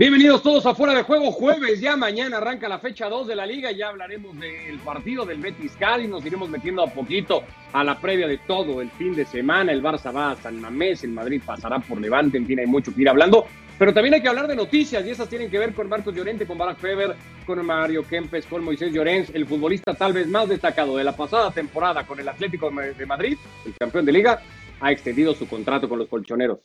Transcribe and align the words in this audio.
Bienvenidos 0.00 0.42
todos 0.42 0.64
a 0.64 0.74
Fuera 0.74 0.94
de 0.94 1.02
Juego, 1.02 1.30
jueves, 1.30 1.78
ya 1.78 1.94
mañana 1.94 2.38
arranca 2.38 2.70
la 2.70 2.78
fecha 2.78 3.10
2 3.10 3.26
de 3.26 3.36
la 3.36 3.44
liga, 3.44 3.70
ya 3.70 3.88
hablaremos 3.90 4.34
del 4.40 4.78
partido 4.78 5.26
del 5.26 5.42
Betis 5.42 5.76
Cádiz, 5.78 6.08
nos 6.08 6.24
iremos 6.24 6.48
metiendo 6.48 6.82
a 6.82 6.86
poquito 6.86 7.42
a 7.74 7.84
la 7.84 8.00
previa 8.00 8.26
de 8.26 8.38
todo 8.38 8.80
el 8.80 8.90
fin 8.92 9.14
de 9.14 9.26
semana, 9.26 9.72
el 9.72 9.82
Barça 9.82 10.10
va 10.10 10.30
a 10.30 10.36
San 10.36 10.58
Mamés, 10.58 11.04
el 11.04 11.10
Madrid 11.10 11.42
pasará 11.44 11.80
por 11.80 12.00
Levante, 12.00 12.38
en 12.38 12.46
fin, 12.46 12.58
hay 12.60 12.66
mucho 12.66 12.94
que 12.94 13.02
ir 13.02 13.10
hablando, 13.10 13.44
pero 13.78 13.92
también 13.92 14.14
hay 14.14 14.22
que 14.22 14.28
hablar 14.30 14.48
de 14.48 14.56
noticias 14.56 15.04
y 15.04 15.10
esas 15.10 15.28
tienen 15.28 15.50
que 15.50 15.58
ver 15.58 15.74
con 15.74 15.86
Marcos 15.86 16.14
Llorente, 16.14 16.46
con 16.46 16.56
Barack 16.56 16.78
Feber, 16.78 17.14
con 17.44 17.62
Mario 17.66 18.02
Kempes, 18.08 18.46
con 18.46 18.64
Moisés 18.64 18.94
Llorens, 18.94 19.28
el 19.34 19.44
futbolista 19.44 19.92
tal 19.92 20.14
vez 20.14 20.26
más 20.26 20.48
destacado 20.48 20.96
de 20.96 21.04
la 21.04 21.14
pasada 21.14 21.50
temporada 21.50 22.06
con 22.06 22.18
el 22.18 22.26
Atlético 22.26 22.70
de 22.70 23.04
Madrid, 23.04 23.36
el 23.66 23.74
campeón 23.78 24.06
de 24.06 24.12
liga, 24.12 24.40
ha 24.80 24.92
extendido 24.92 25.34
su 25.34 25.46
contrato 25.46 25.90
con 25.90 25.98
los 25.98 26.08
colchoneros. 26.08 26.60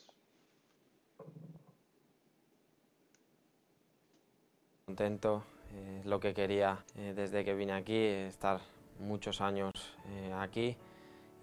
Contento, 4.96 5.42
eh, 5.74 5.98
es 6.00 6.06
lo 6.06 6.20
que 6.20 6.32
quería 6.32 6.78
eh, 6.96 7.12
desde 7.14 7.44
que 7.44 7.54
vine 7.54 7.74
aquí, 7.74 7.94
estar 7.94 8.60
muchos 8.98 9.42
años 9.42 9.94
eh, 10.08 10.32
aquí 10.40 10.74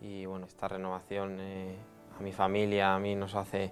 y 0.01 0.25
bueno, 0.25 0.47
esta 0.47 0.67
renovación 0.67 1.37
a 1.39 2.23
mi 2.23 2.31
familia, 2.31 2.95
a 2.95 2.99
mí 2.99 3.13
nos 3.13 3.35
hace 3.35 3.69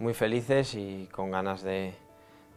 muy 0.00 0.12
felices 0.12 0.74
y 0.74 1.08
con 1.12 1.30
ganas 1.30 1.62
de, 1.62 1.94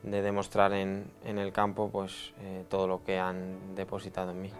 demostrar 0.01 0.73
en, 0.73 1.11
el 1.23 1.51
campo 1.51 1.89
pues, 1.91 2.33
todo 2.67 2.87
lo 2.87 3.03
que 3.03 3.19
han 3.19 3.75
depositado 3.75 4.31
en 4.31 4.41
mí. 4.41 4.51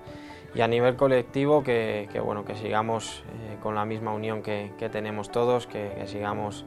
Y 0.54 0.62
a 0.62 0.68
nivel 0.68 0.96
colectivo, 0.96 1.64
que, 1.64 2.08
bueno, 2.24 2.46
que 2.46 2.56
sigamos 2.56 3.24
con 3.62 3.76
la 3.76 3.84
misma 3.84 4.14
unión 4.14 4.42
que, 4.42 4.72
tenemos 4.92 5.32
todos, 5.32 5.68
que 5.68 6.06
sigamos 6.08 6.66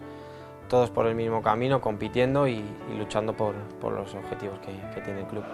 todos 0.72 0.88
por 0.88 1.06
el 1.06 1.14
mismo 1.14 1.42
camino, 1.42 1.82
compitiendo 1.82 2.48
y, 2.48 2.64
luchando 2.96 3.36
por, 3.36 3.54
los 3.82 4.14
objetivos 4.14 4.58
que, 4.60 5.00
tiene 5.02 5.20
el 5.20 5.26
club. 5.26 5.44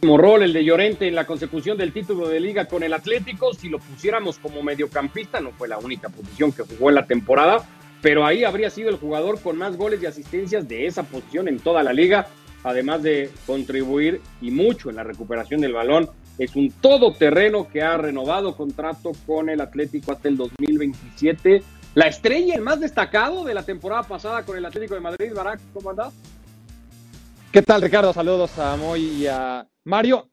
rol 0.00 0.42
el 0.42 0.54
de 0.54 0.64
Llorente 0.64 1.06
en 1.06 1.14
la 1.14 1.26
consecución 1.26 1.76
del 1.76 1.92
título 1.92 2.28
de 2.28 2.40
liga 2.40 2.64
con 2.64 2.82
el 2.82 2.94
Atlético. 2.94 3.52
Si 3.52 3.68
lo 3.68 3.78
pusiéramos 3.78 4.38
como 4.38 4.62
mediocampista, 4.62 5.38
no 5.38 5.50
fue 5.50 5.68
la 5.68 5.76
única 5.76 6.08
posición 6.08 6.50
que 6.50 6.62
jugó 6.62 6.88
en 6.88 6.94
la 6.94 7.06
temporada, 7.06 7.62
pero 8.00 8.24
ahí 8.24 8.44
habría 8.44 8.70
sido 8.70 8.88
el 8.88 8.96
jugador 8.96 9.38
con 9.38 9.58
más 9.58 9.76
goles 9.76 10.02
y 10.02 10.06
asistencias 10.06 10.66
de 10.66 10.86
esa 10.86 11.02
posición 11.02 11.46
en 11.46 11.58
toda 11.58 11.82
la 11.82 11.92
liga, 11.92 12.28
además 12.64 13.02
de 13.02 13.30
contribuir 13.46 14.22
y 14.40 14.50
mucho 14.50 14.88
en 14.88 14.96
la 14.96 15.04
recuperación 15.04 15.60
del 15.60 15.74
balón 15.74 16.08
es 16.38 16.56
un 16.56 16.70
todoterreno 16.70 17.68
que 17.68 17.82
ha 17.82 17.96
renovado 17.96 18.56
contrato 18.56 19.12
con 19.26 19.48
el 19.48 19.60
Atlético 19.60 20.12
hasta 20.12 20.28
el 20.28 20.36
2027. 20.36 21.62
La 21.94 22.06
estrella, 22.06 22.54
el 22.54 22.62
más 22.62 22.80
destacado 22.80 23.44
de 23.44 23.54
la 23.54 23.64
temporada 23.64 24.02
pasada 24.02 24.44
con 24.44 24.56
el 24.56 24.64
Atlético 24.64 24.94
de 24.94 25.00
Madrid, 25.00 25.32
Barak, 25.34 25.60
¿cómo 25.74 25.90
andás? 25.90 26.14
¿Qué 27.52 27.60
tal, 27.60 27.82
Ricardo? 27.82 28.12
Saludos 28.14 28.58
a 28.58 28.76
Moy 28.76 29.02
y 29.02 29.26
a 29.26 29.66
Mario. 29.84 30.28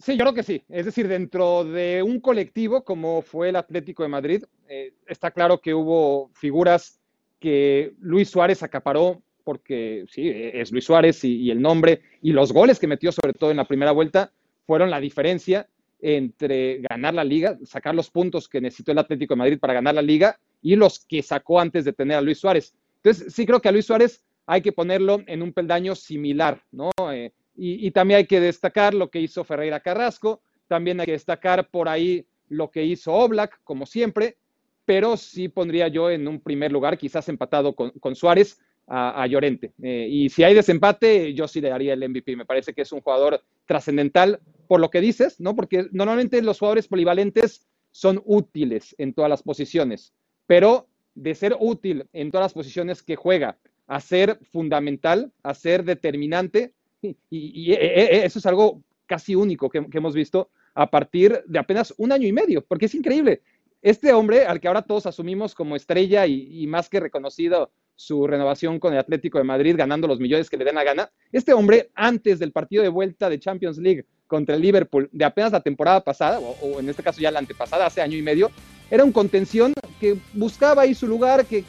Sí, 0.00 0.16
yo 0.16 0.24
creo 0.24 0.34
que 0.34 0.42
sí. 0.42 0.64
Es 0.68 0.86
decir, 0.86 1.06
dentro 1.06 1.64
de 1.64 2.02
un 2.02 2.20
colectivo 2.20 2.84
como 2.84 3.22
fue 3.22 3.50
el 3.50 3.56
Atlético 3.56 4.02
de 4.02 4.08
Madrid, 4.08 4.44
eh, 4.68 4.92
está 5.06 5.30
claro 5.30 5.60
que 5.60 5.72
hubo 5.72 6.30
figuras 6.34 7.00
que 7.38 7.94
Luis 8.00 8.28
Suárez 8.28 8.62
acaparó 8.62 9.22
porque 9.44 10.04
sí, 10.08 10.28
es 10.34 10.72
Luis 10.72 10.84
Suárez 10.84 11.22
y 11.22 11.50
el 11.50 11.60
nombre 11.60 12.00
y 12.22 12.32
los 12.32 12.52
goles 12.52 12.78
que 12.78 12.86
metió 12.86 13.12
sobre 13.12 13.34
todo 13.34 13.50
en 13.50 13.58
la 13.58 13.66
primera 13.66 13.92
vuelta 13.92 14.32
fueron 14.66 14.90
la 14.90 15.00
diferencia 15.00 15.68
entre 16.00 16.80
ganar 16.80 17.14
la 17.14 17.24
liga, 17.24 17.58
sacar 17.64 17.94
los 17.94 18.10
puntos 18.10 18.48
que 18.48 18.60
necesitó 18.60 18.92
el 18.92 18.98
Atlético 18.98 19.34
de 19.34 19.38
Madrid 19.38 19.58
para 19.58 19.72
ganar 19.72 19.94
la 19.94 20.02
liga 20.02 20.38
y 20.60 20.76
los 20.76 21.04
que 21.06 21.22
sacó 21.22 21.60
antes 21.60 21.84
de 21.84 21.92
tener 21.92 22.16
a 22.16 22.20
Luis 22.20 22.38
Suárez. 22.38 22.74
Entonces, 22.96 23.32
sí 23.32 23.46
creo 23.46 23.60
que 23.60 23.68
a 23.68 23.72
Luis 23.72 23.86
Suárez 23.86 24.22
hay 24.46 24.60
que 24.60 24.72
ponerlo 24.72 25.22
en 25.26 25.42
un 25.42 25.52
peldaño 25.52 25.94
similar, 25.94 26.62
¿no? 26.70 26.90
Eh, 27.12 27.32
y, 27.56 27.90
también 27.92 28.18
hay 28.18 28.26
que 28.26 28.40
destacar 28.40 28.94
lo 28.94 29.10
que 29.10 29.20
hizo 29.20 29.44
Ferreira 29.44 29.80
Carrasco, 29.80 30.42
también 30.66 30.98
hay 30.98 31.06
que 31.06 31.12
destacar 31.12 31.68
por 31.70 31.88
ahí 31.88 32.26
lo 32.48 32.70
que 32.70 32.84
hizo 32.84 33.12
Oblak, 33.12 33.60
como 33.62 33.86
siempre, 33.86 34.36
pero 34.84 35.16
sí 35.16 35.48
pondría 35.48 35.88
yo 35.88 36.10
en 36.10 36.26
un 36.26 36.40
primer 36.40 36.72
lugar, 36.72 36.98
quizás 36.98 37.28
empatado 37.28 37.74
con, 37.74 38.16
Suárez, 38.16 38.58
a, 38.86 39.26
Llorente. 39.26 39.72
Eh, 39.82 40.08
y 40.10 40.28
si 40.28 40.44
hay 40.44 40.54
desempate, 40.54 41.32
yo 41.34 41.48
sí 41.48 41.60
le 41.60 41.70
daría 41.70 41.94
el 41.94 42.08
MVP. 42.08 42.36
Me 42.36 42.44
parece 42.44 42.74
que 42.74 42.82
es 42.82 42.92
un 42.92 43.00
jugador 43.00 43.42
trascendental 43.66 44.40
por 44.68 44.80
lo 44.80 44.90
que 44.90 45.00
dices, 45.00 45.40
¿no? 45.40 45.54
Porque 45.54 45.86
normalmente 45.92 46.42
los 46.42 46.58
jugadores 46.58 46.88
polivalentes 46.88 47.66
son 47.90 48.20
útiles 48.24 48.94
en 48.98 49.14
todas 49.14 49.30
las 49.30 49.42
posiciones, 49.42 50.12
pero 50.46 50.88
de 51.14 51.34
ser 51.34 51.56
útil 51.58 52.06
en 52.12 52.30
todas 52.30 52.46
las 52.46 52.52
posiciones 52.52 53.02
que 53.02 53.16
juega 53.16 53.58
a 53.86 54.00
ser 54.00 54.38
fundamental, 54.50 55.32
a 55.42 55.54
ser 55.54 55.84
determinante, 55.84 56.72
y, 57.02 57.72
e, 57.72 57.74
e, 57.74 58.16
e, 58.16 58.24
eso 58.24 58.38
es 58.38 58.46
algo 58.46 58.82
casi 59.06 59.34
único 59.34 59.68
que, 59.68 59.86
hemos 59.92 60.14
visto 60.14 60.50
a 60.74 60.90
partir 60.90 61.44
de 61.46 61.58
apenas 61.58 61.94
un 61.98 62.10
año 62.10 62.26
y 62.26 62.32
medio, 62.32 62.64
porque 62.64 62.86
es 62.86 62.94
increíble. 62.94 63.42
Este 63.82 64.12
hombre, 64.14 64.46
al 64.46 64.60
que 64.60 64.68
ahora 64.68 64.82
todos 64.82 65.04
asumimos 65.06 65.54
como 65.54 65.76
estrella 65.76 66.26
y 66.26 66.66
más 66.66 66.88
que 66.88 67.00
reconocido 67.00 67.70
su 67.96 68.26
renovación 68.26 68.78
con 68.78 68.92
el 68.92 68.98
Atlético 68.98 69.38
de 69.38 69.44
Madrid, 69.44 69.76
ganando 69.76 70.08
los 70.08 70.20
millones 70.20 70.50
que 70.50 70.56
le 70.56 70.64
den 70.64 70.74
la 70.74 70.84
gana. 70.84 71.10
Este 71.32 71.52
hombre, 71.52 71.90
antes 71.94 72.38
del 72.38 72.52
partido 72.52 72.82
de 72.82 72.88
vuelta 72.88 73.28
de 73.28 73.38
Champions 73.38 73.78
League 73.78 74.04
contra 74.26 74.56
el 74.56 74.62
Liverpool 74.62 75.08
de 75.12 75.24
apenas 75.24 75.52
la 75.52 75.60
temporada 75.60 76.02
pasada, 76.02 76.40
o, 76.40 76.80
en 76.80 76.88
este 76.88 77.02
caso 77.02 77.20
ya 77.20 77.30
la 77.30 77.38
antepasada, 77.38 77.86
hace 77.86 78.00
año 78.00 78.16
y 78.16 78.22
medio, 78.22 78.50
era 78.90 79.04
un 79.04 79.12
contención 79.12 79.72
que 80.00 80.16
buscaba 80.32 80.82
ahí 80.82 80.94
su 80.94 81.06
lugar, 81.06 81.46
que, 81.46 81.62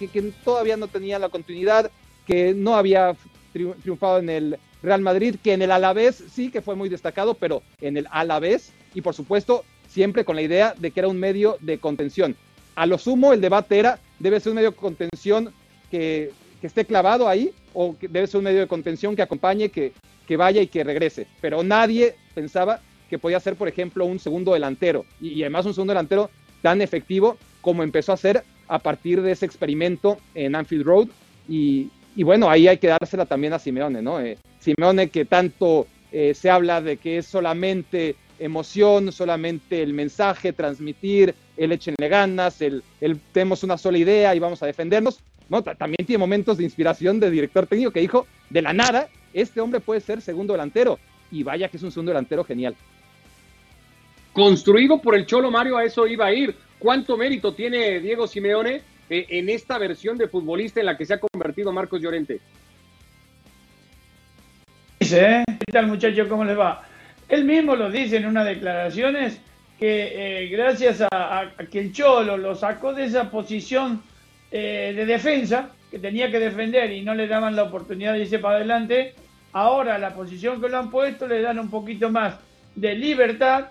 todavía 0.43 0.77
no 0.77 0.87
tenía 0.87 1.19
la 1.19 1.29
continuidad, 1.29 1.91
que 2.25 2.53
no 2.53 2.75
había 2.75 3.15
triunfado 3.53 4.19
en 4.19 4.29
el 4.29 4.59
Real 4.81 5.01
Madrid, 5.01 5.35
que 5.41 5.53
en 5.53 5.61
el 5.61 5.71
Alavés 5.71 6.23
sí 6.31 6.51
que 6.51 6.61
fue 6.61 6.75
muy 6.75 6.89
destacado, 6.89 7.35
pero 7.35 7.61
en 7.81 7.97
el 7.97 8.07
Alavés, 8.11 8.73
y 8.93 9.01
por 9.01 9.13
supuesto, 9.13 9.63
siempre 9.87 10.25
con 10.25 10.35
la 10.35 10.41
idea 10.41 10.73
de 10.77 10.91
que 10.91 10.99
era 10.99 11.07
un 11.07 11.19
medio 11.19 11.57
de 11.61 11.77
contención. 11.77 12.35
A 12.75 12.85
lo 12.85 12.97
sumo, 12.97 13.31
el 13.31 13.39
debate 13.39 13.79
era, 13.79 13.99
debe 14.19 14.39
ser 14.39 14.51
un 14.51 14.57
medio 14.57 14.71
de 14.71 14.77
contención 14.77 15.53
que, 15.95 16.31
esté 16.61 16.83
clavado 16.83 17.27
ahí 17.27 17.51
o 17.75 17.95
que 17.95 18.07
debe 18.07 18.25
ser 18.25 18.39
un 18.39 18.45
medio 18.45 18.59
de 18.61 18.67
contención 18.67 19.15
que 19.15 19.21
acompañe, 19.21 19.69
que, 19.69 19.93
que 20.27 20.35
vaya 20.35 20.61
y 20.63 20.67
que 20.67 20.83
regrese. 20.83 21.27
Pero 21.39 21.61
nadie 21.61 22.15
pensaba 22.33 22.79
que 23.07 23.19
podía 23.19 23.39
ser, 23.39 23.55
por 23.55 23.67
ejemplo, 23.67 24.03
un 24.05 24.17
segundo 24.17 24.53
delantero 24.53 25.05
y, 25.21 25.43
además 25.43 25.67
un 25.67 25.75
segundo 25.75 25.91
delantero 25.93 26.31
tan 26.63 26.81
efectivo 26.81 27.37
como 27.61 27.83
empezó 27.83 28.13
a 28.13 28.17
ser 28.17 28.43
a 28.67 28.79
partir 28.79 29.21
de 29.21 29.33
ese 29.33 29.45
experimento 29.45 30.17
en 30.33 30.55
Anfield 30.55 30.85
Road. 30.85 31.07
Y, 31.47 31.91
bueno, 32.17 32.49
ahí 32.49 32.67
hay 32.67 32.79
que 32.79 32.87
dársela 32.87 33.27
también 33.27 33.53
a 33.53 33.59
Simeone, 33.59 34.01
¿no? 34.01 34.19
Eh, 34.19 34.37
Simeone 34.59 35.09
que 35.09 35.25
tanto 35.25 35.85
eh, 36.11 36.33
se 36.33 36.49
habla 36.49 36.81
de 36.81 36.97
que 36.97 37.19
es 37.19 37.27
solamente 37.27 38.15
emoción, 38.39 39.11
solamente 39.11 39.83
el 39.83 39.93
mensaje, 39.93 40.51
transmitir, 40.51 41.35
el 41.57 41.71
échenle 41.71 42.09
ganas, 42.09 42.59
el, 42.61 42.83
el 43.01 43.19
tenemos 43.31 43.63
una 43.63 43.77
sola 43.77 43.99
idea 43.99 44.33
y 44.33 44.39
vamos 44.39 44.63
a 44.63 44.65
defendernos. 44.65 45.19
No, 45.49 45.61
también 45.61 46.05
tiene 46.05 46.17
momentos 46.17 46.57
de 46.57 46.63
inspiración 46.63 47.19
de 47.19 47.29
director 47.29 47.67
técnico 47.67 47.91
que 47.91 47.99
dijo, 47.99 48.27
de 48.49 48.61
la 48.61 48.73
nada, 48.73 49.09
este 49.33 49.61
hombre 49.61 49.79
puede 49.79 50.01
ser 50.01 50.21
segundo 50.21 50.53
delantero. 50.53 50.99
Y 51.31 51.43
vaya 51.43 51.69
que 51.69 51.77
es 51.77 51.83
un 51.83 51.91
segundo 51.91 52.11
delantero 52.11 52.43
genial. 52.43 52.75
Construido 54.33 55.01
por 55.01 55.15
el 55.15 55.25
Cholo 55.25 55.51
Mario, 55.51 55.77
a 55.77 55.83
eso 55.83 56.07
iba 56.07 56.25
a 56.25 56.33
ir. 56.33 56.55
¿Cuánto 56.79 57.17
mérito 57.17 57.53
tiene 57.53 57.99
Diego 57.99 58.27
Simeone 58.27 58.81
eh, 59.09 59.25
en 59.29 59.49
esta 59.49 59.77
versión 59.77 60.17
de 60.17 60.27
futbolista 60.27 60.79
en 60.79 60.87
la 60.87 60.97
que 60.97 61.05
se 61.05 61.13
ha 61.13 61.19
convertido 61.19 61.71
Marcos 61.71 62.01
Llorente? 62.01 62.41
Dice, 64.99 65.39
¿eh? 65.39 65.43
¿qué 65.47 65.71
tal 65.71 65.87
muchachos? 65.87 66.27
¿Cómo 66.27 66.43
les 66.43 66.57
va? 66.57 66.83
Él 67.27 67.45
mismo 67.45 67.75
lo 67.75 67.89
dice 67.89 68.17
en 68.17 68.25
unas 68.25 68.45
declaraciones 68.45 69.39
que 69.79 70.43
eh, 70.43 70.47
gracias 70.47 71.01
a, 71.11 71.51
que 71.69 71.79
el 71.79 71.91
Cholo 71.91 72.37
lo 72.37 72.55
sacó 72.55 72.93
de 72.93 73.05
esa 73.05 73.29
posición 73.29 74.01
eh, 74.57 74.93
de 74.93 75.05
defensa, 75.05 75.71
que 75.91 75.99
tenía 75.99 76.31
que 76.31 76.39
defender 76.39 76.89
y 76.89 77.01
no 77.01 77.13
le 77.13 77.27
daban 77.27 77.57
la 77.57 77.63
oportunidad 77.63 78.13
de 78.13 78.19
irse 78.19 78.39
para 78.39 78.55
adelante, 78.55 79.13
ahora 79.51 79.97
la 79.97 80.13
posición 80.13 80.61
que 80.61 80.69
lo 80.69 80.77
han 80.77 80.89
puesto 80.89 81.27
le 81.27 81.41
dan 81.41 81.59
un 81.59 81.69
poquito 81.69 82.09
más 82.09 82.35
de 82.73 82.95
libertad. 82.95 83.65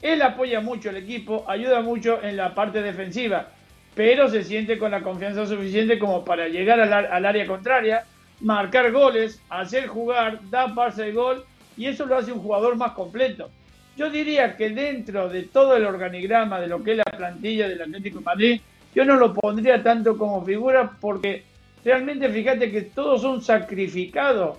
Él 0.00 0.22
apoya 0.22 0.60
mucho 0.60 0.90
al 0.90 0.98
equipo, 0.98 1.44
ayuda 1.48 1.80
mucho 1.80 2.22
en 2.22 2.36
la 2.36 2.54
parte 2.54 2.80
defensiva, 2.80 3.48
pero 3.96 4.28
se 4.28 4.44
siente 4.44 4.78
con 4.78 4.92
la 4.92 5.02
confianza 5.02 5.44
suficiente 5.46 5.98
como 5.98 6.24
para 6.24 6.46
llegar 6.46 6.78
al, 6.78 7.26
área 7.26 7.44
contraria, 7.44 8.04
marcar 8.40 8.92
goles, 8.92 9.42
hacer 9.48 9.88
jugar, 9.88 10.38
dar 10.48 10.76
pase 10.76 11.06
de 11.06 11.12
gol, 11.12 11.44
y 11.76 11.86
eso 11.86 12.06
lo 12.06 12.16
hace 12.16 12.30
un 12.30 12.38
jugador 12.38 12.76
más 12.76 12.92
completo. 12.92 13.50
Yo 13.96 14.08
diría 14.08 14.56
que 14.56 14.70
dentro 14.70 15.28
de 15.28 15.42
todo 15.42 15.76
el 15.76 15.86
organigrama 15.86 16.60
de 16.60 16.68
lo 16.68 16.84
que 16.84 16.92
es 16.92 16.98
la 16.98 17.18
plantilla 17.18 17.66
del 17.66 17.82
Atlético 17.82 18.20
Madrid, 18.20 18.60
yo 18.94 19.04
no 19.04 19.16
lo 19.16 19.32
pondría 19.32 19.82
tanto 19.82 20.16
como 20.16 20.44
figura 20.44 20.96
porque 21.00 21.44
realmente 21.84 22.28
fíjate 22.28 22.70
que 22.70 22.82
todos 22.82 23.22
son 23.22 23.42
sacrificados. 23.42 24.58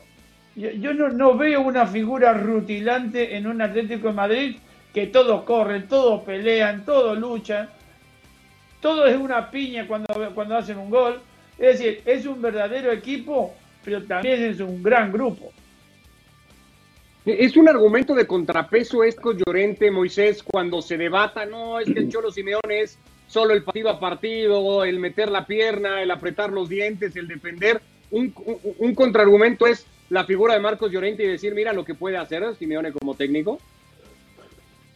Yo, 0.55 0.93
no, 0.93 1.37
veo 1.37 1.61
una 1.61 1.85
figura 1.85 2.33
rutilante 2.33 3.37
en 3.37 3.47
un 3.47 3.61
Atlético 3.61 4.07
de 4.07 4.13
Madrid 4.13 4.55
que 4.93 5.07
todos 5.07 5.43
corren, 5.43 5.87
todos 5.87 6.23
pelean, 6.23 6.83
todos 6.85 7.17
luchan. 7.17 7.69
Todo 8.81 9.05
es 9.05 9.17
una 9.17 9.49
piña 9.49 9.87
cuando, 9.87 10.07
cuando 10.33 10.57
hacen 10.57 10.77
un 10.77 10.89
gol. 10.89 11.21
Es 11.57 11.79
decir, 11.79 12.01
es 12.05 12.25
un 12.25 12.41
verdadero 12.41 12.91
equipo, 12.91 13.53
pero 13.83 14.03
también 14.03 14.43
es 14.43 14.59
un 14.59 14.81
gran 14.81 15.11
grupo. 15.11 15.53
Es 17.23 17.55
un 17.55 17.69
argumento 17.69 18.15
de 18.15 18.25
contrapeso 18.25 19.03
esto, 19.03 19.33
Llorente, 19.33 19.91
Moisés, 19.91 20.41
cuando 20.41 20.81
se 20.81 20.97
debata, 20.97 21.45
no, 21.45 21.79
es 21.79 21.85
que 21.85 21.99
el 21.99 22.09
Cholo 22.09 22.31
Simeone 22.31 22.81
es 22.81 22.97
solo 23.31 23.53
el 23.53 23.63
partido 23.63 23.89
a 23.89 23.99
partido, 23.99 24.83
el 24.83 24.99
meter 24.99 25.31
la 25.31 25.45
pierna, 25.45 26.01
el 26.01 26.11
apretar 26.11 26.51
los 26.51 26.67
dientes, 26.67 27.15
el 27.15 27.29
defender. 27.29 27.81
Un, 28.11 28.33
un, 28.77 28.93
contraargumento 28.93 29.65
es 29.65 29.87
la 30.09 30.25
figura 30.25 30.53
de 30.53 30.59
Marcos 30.59 30.91
Llorente 30.91 31.23
y 31.23 31.27
decir, 31.27 31.55
mira 31.55 31.71
lo 31.71 31.85
que 31.85 31.95
puede 31.95 32.17
hacer 32.17 32.43
Simeone 32.55 32.91
como 32.91 33.15
técnico. 33.15 33.57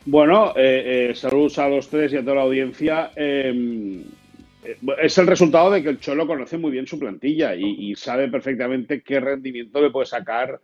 Bueno, 0.06 0.54
eh, 0.58 1.10
eh, 1.12 1.16
saludos 1.16 1.58
a 1.60 1.70
los 1.70 1.88
tres 1.88 2.12
y 2.12 2.18
a 2.18 2.22
toda 2.22 2.36
la 2.36 2.42
audiencia. 2.42 3.12
Em, 3.16 4.02
eh, 4.66 4.78
es 5.02 5.18
el 5.18 5.28
resultado 5.28 5.72
de 5.72 5.82
que 5.82 5.90
el 5.90 6.00
Cholo 6.02 6.28
conoce 6.28 6.58
muy 6.58 6.72
bien 6.72 6.88
su 6.88 7.00
plantilla 7.00 7.56
y, 7.56 7.96
sabe 7.96 8.28
perfectamente 8.28 9.02
qué 9.02 9.22
rendimiento 9.22 9.82
le 9.82 9.92
puede 9.92 10.08
sacar 10.08 10.60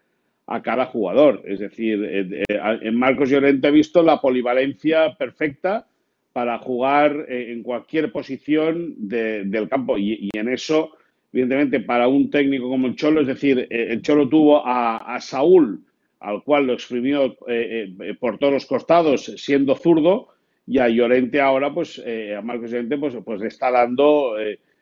a 0.45 0.61
cada 0.61 0.87
jugador. 0.87 1.41
Es 1.45 1.59
decir, 1.59 2.03
en 2.49 2.95
Marcos 2.95 3.29
Llorente 3.29 3.69
he 3.69 3.71
visto 3.71 4.03
la 4.03 4.19
polivalencia 4.19 5.15
perfecta 5.15 5.87
para 6.33 6.57
jugar 6.59 7.25
en 7.27 7.63
cualquier 7.63 8.11
posición 8.11 8.95
del 8.97 9.67
campo. 9.69 9.97
Y, 9.97 10.29
en 10.33 10.49
eso, 10.49 10.91
evidentemente, 11.31 11.79
para 11.81 12.07
un 12.07 12.29
técnico 12.29 12.69
como 12.69 12.87
el 12.87 12.95
Cholo, 12.95 13.21
es 13.21 13.27
decir, 13.27 13.67
el 13.69 14.01
Cholo 14.01 14.29
tuvo 14.29 14.65
a, 14.65 15.19
Saúl, 15.19 15.83
al 16.19 16.43
cual 16.43 16.67
lo 16.67 16.73
exprimió 16.73 17.37
eh, 17.47 17.93
eh, 17.99 18.13
por 18.19 18.37
todos 18.37 18.53
los 18.53 18.65
costados 18.65 19.25
siendo 19.37 19.75
zurdo, 19.75 20.29
y 20.67 20.77
a 20.77 20.87
Llorente 20.87 21.41
ahora, 21.41 21.73
pues 21.73 22.01
eh, 22.05 22.35
a 22.35 22.41
Marcos 22.41 22.71
Llorente, 22.71 22.97
pues, 22.97 23.15
pues 23.25 23.41
le 23.41 23.47
está 23.47 23.71
dando 23.71 24.35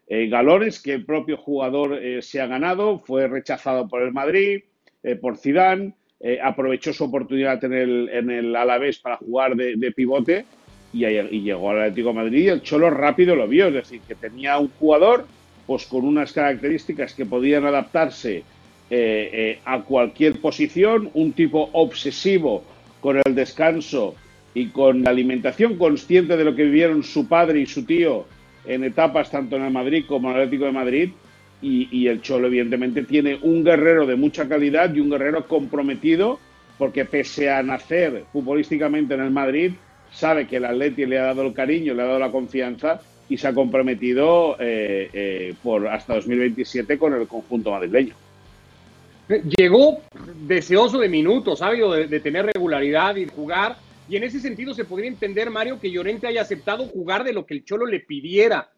galones 0.08 0.82
que 0.82 0.94
el 0.94 1.06
propio 1.06 1.38
jugador 1.38 2.00
se 2.22 2.42
ha 2.42 2.48
ganado, 2.48 2.98
fue 2.98 3.28
rechazado 3.28 3.88
por 3.88 4.02
el 4.02 4.12
Madrid, 4.12 4.62
eh, 5.04 5.16
por 5.16 5.38
Zidane, 5.38 5.94
eh, 6.20 6.40
aprovechó 6.44 6.92
su 6.92 7.06
oportunidad 7.06 7.64
en 7.64 7.74
el, 7.74 8.10
en 8.10 8.30
el 8.30 8.56
Alavés 8.56 9.00
para 9.00 9.18
jugar 9.18 9.56
de, 9.56 9.92
pivote 9.94 10.46
y, 10.94 11.42
llegó 11.42 11.72
al 11.72 11.82
Atlético 11.82 12.10
de 12.10 12.16
Madrid 12.16 12.44
y 12.44 12.48
el 12.48 12.62
Cholo 12.62 12.90
rápido 12.90 13.36
lo 13.36 13.48
vio, 13.48 13.68
es 13.68 13.74
decir, 13.74 14.02
que 14.08 14.16
tenía 14.16 14.58
un 14.58 14.70
jugador 14.80 15.26
pues 15.68 15.86
con 15.86 16.04
unas 16.04 16.34
características 16.34 17.14
que 17.14 17.26
podían 17.26 17.66
adaptarse 17.66 18.44
eh, 18.90 19.60
a 19.66 19.82
cualquier 19.82 20.42
posición, 20.42 21.12
un 21.14 21.34
tipo 21.34 21.70
obsesivo 21.74 22.64
con 23.02 23.22
el 23.24 23.36
descanso 23.36 24.16
y 24.54 24.68
con 24.68 25.04
la 25.04 25.12
alimentación 25.12 25.78
consciente 25.78 26.36
de 26.36 26.44
lo 26.44 26.56
que 26.56 26.64
vivieron 26.64 27.04
su 27.04 27.28
padre 27.28 27.60
y 27.60 27.66
su 27.68 27.86
tío 27.86 28.26
en 28.66 28.84
etapas 28.84 29.32
tanto 29.32 29.56
en 29.56 29.64
el 29.64 29.72
Madrid 29.72 30.06
como 30.08 30.30
en 30.30 30.36
el 30.36 30.42
Atlético 30.42 30.66
de 30.66 30.72
Madrid 30.72 31.10
y, 31.62 32.08
el 32.08 32.22
Cholo, 32.22 32.48
evidentemente, 32.48 33.04
tiene 33.04 33.38
un 33.42 33.66
guerrero 33.66 34.06
de 34.06 34.16
mucha 34.16 34.48
calidad 34.48 34.94
y 34.94 35.02
un 35.02 35.10
guerrero 35.10 35.46
comprometido, 35.46 36.40
porque 36.78 37.04
pese 37.04 37.50
a 37.50 37.62
nacer 37.62 38.24
futbolísticamente 38.32 39.16
en 39.16 39.20
el 39.20 39.32
Madrid, 39.32 39.74
sabe 40.12 40.48
que 40.48 40.58
el 40.58 40.66
Atleti 40.66 41.06
le 41.06 41.20
ha 41.20 41.24
dado 41.24 41.44
el 41.44 41.54
cariño, 41.54 41.94
le 41.94 42.02
ha 42.02 42.06
dado 42.06 42.20
la 42.20 42.32
confianza 42.32 43.02
y 43.28 43.38
se 43.38 43.48
ha 43.48 43.54
comprometido 43.54 44.56
eh, 44.60 45.10
eh, 45.14 45.54
por 45.62 45.88
hasta 45.88 46.16
2027 46.16 46.98
con 46.98 47.14
el 47.14 47.28
conjunto 47.28 47.72
madrileño. 47.72 48.16
Llegó 49.58 50.02
deseoso 50.48 50.98
de 51.00 51.08
minutos, 51.08 51.60
de, 51.60 52.08
de, 52.08 52.20
tener 52.20 52.48
regularidad 52.48 53.16
y 53.16 53.28
jugar. 53.28 53.78
Y 54.10 54.16
en 54.16 54.24
ese 54.24 54.40
sentido 54.40 54.74
se 54.74 54.86
podría 54.86 55.08
entender, 55.08 55.52
Mario, 55.52 55.80
que 55.80 55.92
Llorente 55.92 56.26
haya 56.26 56.42
aceptado 56.42 56.88
jugar 56.88 57.24
de 57.24 57.34
lo 57.34 57.46
que 57.46 57.54
el 57.54 57.64
Cholo 57.64 57.86
le 57.86 58.00
pidiera 58.00 58.70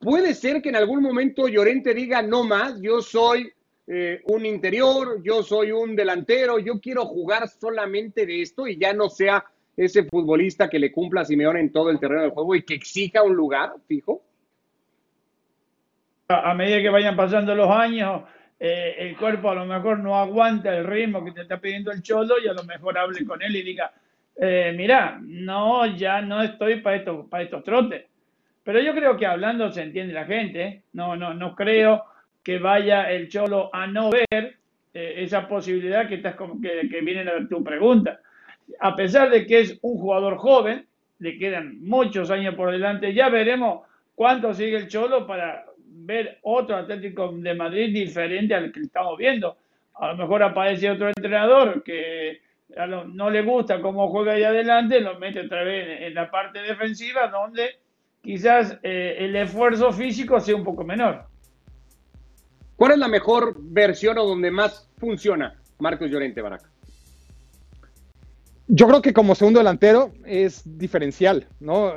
Puede 0.00 0.34
ser 0.34 0.62
que 0.62 0.68
en 0.68 0.76
algún 0.76 1.02
momento 1.02 1.48
Llorente 1.48 1.92
diga, 1.92 2.22
no 2.22 2.44
más, 2.44 2.80
yo 2.80 3.02
soy 3.02 3.52
eh, 3.88 4.20
un 4.26 4.46
interior, 4.46 5.20
yo 5.24 5.42
soy 5.42 5.72
un 5.72 5.96
delantero, 5.96 6.58
yo 6.60 6.80
quiero 6.80 7.04
jugar 7.04 7.48
solamente 7.48 8.24
de 8.24 8.42
esto 8.42 8.68
y 8.68 8.78
ya 8.78 8.92
no 8.92 9.08
sea 9.08 9.44
ese 9.78 10.02
futbolista 10.04 10.68
que 10.68 10.80
le 10.80 10.90
cumpla 10.90 11.20
a 11.20 11.24
Simeone 11.24 11.60
en 11.60 11.70
todo 11.70 11.90
el 11.90 12.00
terreno 12.00 12.22
del 12.22 12.32
juego 12.32 12.56
y 12.56 12.62
que 12.62 12.74
exija 12.74 13.22
un 13.22 13.36
lugar 13.36 13.74
fijo? 13.86 14.22
A 16.26 16.52
medida 16.52 16.82
que 16.82 16.88
vayan 16.88 17.14
pasando 17.14 17.54
los 17.54 17.70
años, 17.70 18.22
eh, 18.58 18.96
el 18.98 19.16
cuerpo 19.16 19.50
a 19.50 19.54
lo 19.54 19.66
mejor 19.66 20.00
no 20.00 20.18
aguanta 20.18 20.76
el 20.76 20.84
ritmo 20.84 21.24
que 21.24 21.30
te 21.30 21.42
está 21.42 21.60
pidiendo 21.60 21.92
el 21.92 22.02
cholo 22.02 22.34
y 22.44 22.48
a 22.48 22.52
lo 22.52 22.64
mejor 22.64 22.98
hable 22.98 23.24
con 23.24 23.40
él 23.40 23.54
y 23.54 23.62
diga, 23.62 23.92
eh, 24.36 24.74
mira, 24.76 25.20
no, 25.22 25.86
ya 25.86 26.20
no 26.22 26.42
estoy 26.42 26.80
para 26.80 26.96
estos, 26.96 27.28
para 27.28 27.44
estos 27.44 27.62
trotes. 27.62 28.04
Pero 28.64 28.80
yo 28.80 28.92
creo 28.94 29.16
que 29.16 29.26
hablando 29.26 29.70
se 29.72 29.82
entiende 29.82 30.12
la 30.12 30.26
gente. 30.26 30.82
No, 30.92 31.16
no, 31.16 31.34
no 31.34 31.54
creo 31.54 32.04
que 32.42 32.58
vaya 32.58 33.10
el 33.12 33.28
Cholo 33.28 33.70
a 33.72 33.86
no 33.86 34.10
ver 34.10 34.56
eh, 34.92 35.14
esa 35.18 35.46
posibilidad 35.46 36.08
que, 36.08 36.16
estás, 36.16 36.34
que, 36.60 36.88
que 36.88 37.00
viene 37.00 37.30
a 37.30 37.48
tu 37.48 37.62
pregunta. 37.62 38.20
A 38.80 38.94
pesar 38.96 39.30
de 39.30 39.46
que 39.46 39.60
es 39.60 39.78
un 39.82 39.98
jugador 39.98 40.36
joven, 40.36 40.86
le 41.18 41.38
quedan 41.38 41.80
muchos 41.80 42.30
años 42.30 42.54
por 42.54 42.70
delante, 42.70 43.12
ya 43.12 43.28
veremos 43.28 43.82
cuánto 44.14 44.54
sigue 44.54 44.76
el 44.76 44.88
Cholo 44.88 45.26
para 45.26 45.64
ver 45.86 46.38
otro 46.42 46.76
Atlético 46.76 47.32
de 47.32 47.54
Madrid 47.54 47.92
diferente 47.92 48.54
al 48.54 48.72
que 48.72 48.80
estamos 48.80 49.18
viendo. 49.18 49.56
A 49.94 50.08
lo 50.08 50.16
mejor 50.16 50.42
aparece 50.42 50.90
otro 50.90 51.08
entrenador 51.08 51.82
que 51.82 52.40
no 52.86 53.30
le 53.30 53.42
gusta 53.42 53.80
cómo 53.80 54.08
juega 54.08 54.32
ahí 54.32 54.44
adelante, 54.44 55.00
lo 55.00 55.18
mete 55.18 55.40
otra 55.40 55.64
vez 55.64 56.02
en 56.02 56.14
la 56.14 56.30
parte 56.30 56.60
defensiva 56.60 57.28
donde 57.28 57.78
quizás 58.22 58.78
eh, 58.82 59.16
el 59.18 59.34
esfuerzo 59.36 59.92
físico 59.92 60.38
sea 60.38 60.54
un 60.54 60.64
poco 60.64 60.84
menor. 60.84 61.24
¿Cuál 62.76 62.92
es 62.92 62.98
la 62.98 63.08
mejor 63.08 63.56
versión 63.58 64.18
o 64.18 64.24
donde 64.24 64.50
más 64.50 64.88
funciona 64.98 65.56
Marcos 65.78 66.10
Llorente 66.10 66.40
Baraca? 66.40 66.70
Yo 68.68 68.86
creo 68.86 69.00
que 69.00 69.14
como 69.14 69.34
segundo 69.34 69.60
delantero 69.60 70.12
es 70.26 70.60
diferencial, 70.64 71.46
¿no? 71.58 71.94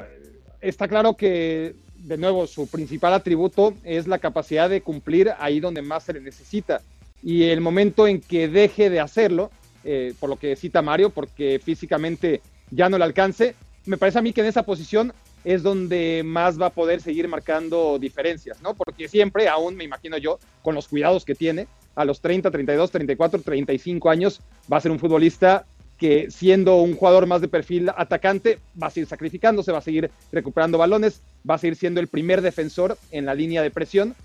Está 0.62 0.88
claro 0.88 1.15
que, 1.15 1.75
de 1.97 2.18
nuevo, 2.18 2.47
su 2.47 2.68
principal 2.68 3.13
atributo 3.13 3.73
es 3.83 4.07
la 4.07 4.19
capacidad 4.19 4.69
de 4.69 4.81
cumplir 4.81 5.33
ahí 5.38 5.59
donde 5.59 5.81
más 5.81 6.03
se 6.03 6.13
le 6.13 6.21
necesita. 6.21 6.81
Y 7.21 7.44
el 7.44 7.59
momento 7.59 8.07
en 8.07 8.21
que 8.21 8.47
deje 8.47 8.89
de 8.89 9.01
hacerlo, 9.01 9.51
eh, 9.83 10.13
por 10.18 10.29
lo 10.29 10.38
que 10.38 10.56
cita 10.56 10.81
Mario, 10.81 11.09
porque 11.09 11.59
físicamente 11.63 12.41
ya 12.69 12.88
no 12.88 12.98
le 12.98 13.03
alcance, 13.03 13.53
me 13.86 13.98
parece 13.98 14.19
a 14.19 14.22
mí 14.22 14.31
que 14.31 14.39
en 14.39 14.48
esa 14.48 14.63
posición 14.63 15.12
es 15.43 15.63
donde 15.63 16.22
más 16.24 16.62
va 16.62 16.67
a 16.67 16.72
poder 16.72 17.01
seguir 17.01 17.27
marcando 17.27 18.00
diferencias, 18.00 18.62
¿no? 18.62 18.75
Porque 18.75 19.10
siempre, 19.10 19.50
aún 19.50 19.75
me 19.75 19.84
imagino 19.84 20.17
yo, 20.17 20.39
con 20.62 20.75
los 20.75 20.88
cuidados 20.88 21.25
que 21.25 21.36
tiene, 21.36 21.67
a 21.96 22.05
los 22.05 22.22
30, 22.22 22.50
32, 22.50 22.91
34, 22.91 23.41
35 23.41 24.10
años, 24.10 24.41
va 24.72 24.77
a 24.77 24.81
ser 24.81 24.91
un 24.91 25.00
futbolista 25.00 25.65
que 26.01 26.31
siendo 26.31 26.77
un 26.81 26.96
jugador 26.96 27.27
más 27.27 27.41
de 27.41 27.48
perfil 27.48 27.91
atacante, 27.96 28.58
va 28.81 28.88
a 28.88 28.89
seguir 28.89 29.08
sacrificándose, 29.08 29.72
va 29.72 29.77
a 29.77 29.84
seguir 29.84 30.10
recuperando 30.31 30.79
balones, 30.79 31.22
va 31.48 31.53
a 31.53 31.58
seguir 31.60 31.75
siendo 31.75 32.00
el 32.00 32.08
primer 32.08 32.41
defensor 32.41 32.98
en 33.12 33.27
la 33.27 33.36
línea 33.36 33.62
de 33.62 33.70
presión, 33.70 34.15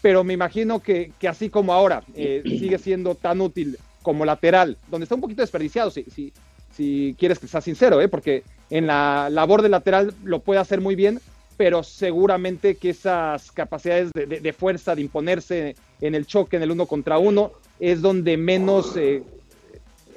pero 0.00 0.24
me 0.24 0.32
imagino 0.32 0.80
que, 0.80 1.12
así 1.28 1.50
como 1.50 1.74
ahora 1.74 2.02
eh, 2.14 2.42
sigue 2.42 2.78
siendo 2.78 3.14
tan 3.16 3.42
útil 3.42 3.76
como 4.00 4.24
lateral, 4.24 4.78
donde 4.90 5.04
está 5.04 5.14
un 5.14 5.20
poquito 5.20 5.42
desperdiciado, 5.42 5.90
si, 5.90 6.04
si, 6.04 6.32
si 6.74 7.14
quieres 7.18 7.38
que 7.38 7.48
sea 7.48 7.60
sincero, 7.60 8.00
¿eh? 8.00 8.08
porque 8.08 8.42
en 8.70 8.86
la 8.86 9.28
labor 9.28 9.60
de 9.60 9.68
lateral 9.68 10.14
lo 10.24 10.40
puede 10.40 10.60
hacer 10.60 10.80
muy 10.80 10.94
bien, 10.94 11.20
pero 11.58 11.82
seguramente 11.82 12.76
que 12.76 12.88
esas 12.88 13.52
capacidades 13.52 14.10
de, 14.14 14.52
fuerza, 14.54 14.94
de 14.94 15.02
imponerse 15.02 15.76
en 16.00 16.14
el 16.14 16.26
choque, 16.26 16.56
en 16.56 16.62
el 16.62 16.70
uno 16.70 16.86
contra 16.86 17.18
uno, 17.18 17.52
es 17.78 18.00
donde 18.00 18.38
menos, 18.38 18.96
eh, 18.96 19.22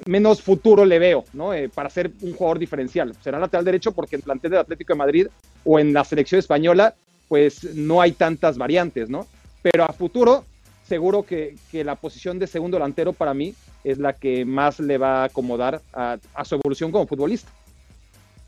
menos 0.06 0.42
futuro 0.42 0.84
le 0.84 0.98
veo, 0.98 1.24
¿no? 1.32 1.54
Eh, 1.54 1.68
para 1.68 1.90
ser 1.90 2.10
un 2.22 2.32
jugador 2.32 2.58
diferencial. 2.58 3.14
Será 3.22 3.38
lateral 3.38 3.64
derecho 3.64 3.92
porque 3.92 4.16
en 4.16 4.20
el 4.20 4.24
plantel 4.24 4.50
del 4.52 4.60
Atlético 4.60 4.92
de 4.92 4.98
Madrid 4.98 5.26
o 5.64 5.78
en 5.78 5.92
la 5.92 6.04
selección 6.04 6.38
española, 6.38 6.94
pues 7.28 7.74
no 7.74 8.00
hay 8.00 8.12
tantas 8.12 8.58
variantes, 8.58 9.08
¿no? 9.08 9.26
Pero 9.62 9.84
a 9.84 9.92
futuro, 9.92 10.44
seguro 10.86 11.22
que, 11.22 11.56
que 11.70 11.84
la 11.84 11.96
posición 11.96 12.38
de 12.38 12.46
segundo 12.46 12.76
delantero 12.76 13.12
para 13.12 13.34
mí 13.34 13.54
es 13.84 13.98
la 13.98 14.12
que 14.12 14.44
más 14.44 14.80
le 14.80 14.98
va 14.98 15.22
a 15.22 15.24
acomodar 15.24 15.80
a, 15.92 16.18
su 16.44 16.54
evolución 16.56 16.92
como 16.92 17.06
futbolista. 17.06 17.50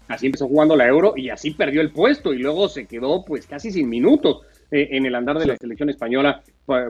Así 0.09 0.27
empezó 0.27 0.47
jugando 0.47 0.77
la 0.77 0.87
Euro 0.87 1.15
y 1.17 1.31
así 1.31 1.53
perdió 1.53 1.81
el 1.81 1.91
puesto 1.91 2.35
y 2.35 2.39
luego 2.39 2.69
se 2.69 2.87
quedó 2.87 3.25
pues 3.25 3.47
casi 3.47 3.71
sin 3.71 3.89
minutos 3.89 4.43
en 4.73 5.05
el 5.05 5.15
andar 5.15 5.39
de 5.39 5.47
la 5.47 5.57
selección 5.57 5.91
española 5.91 6.43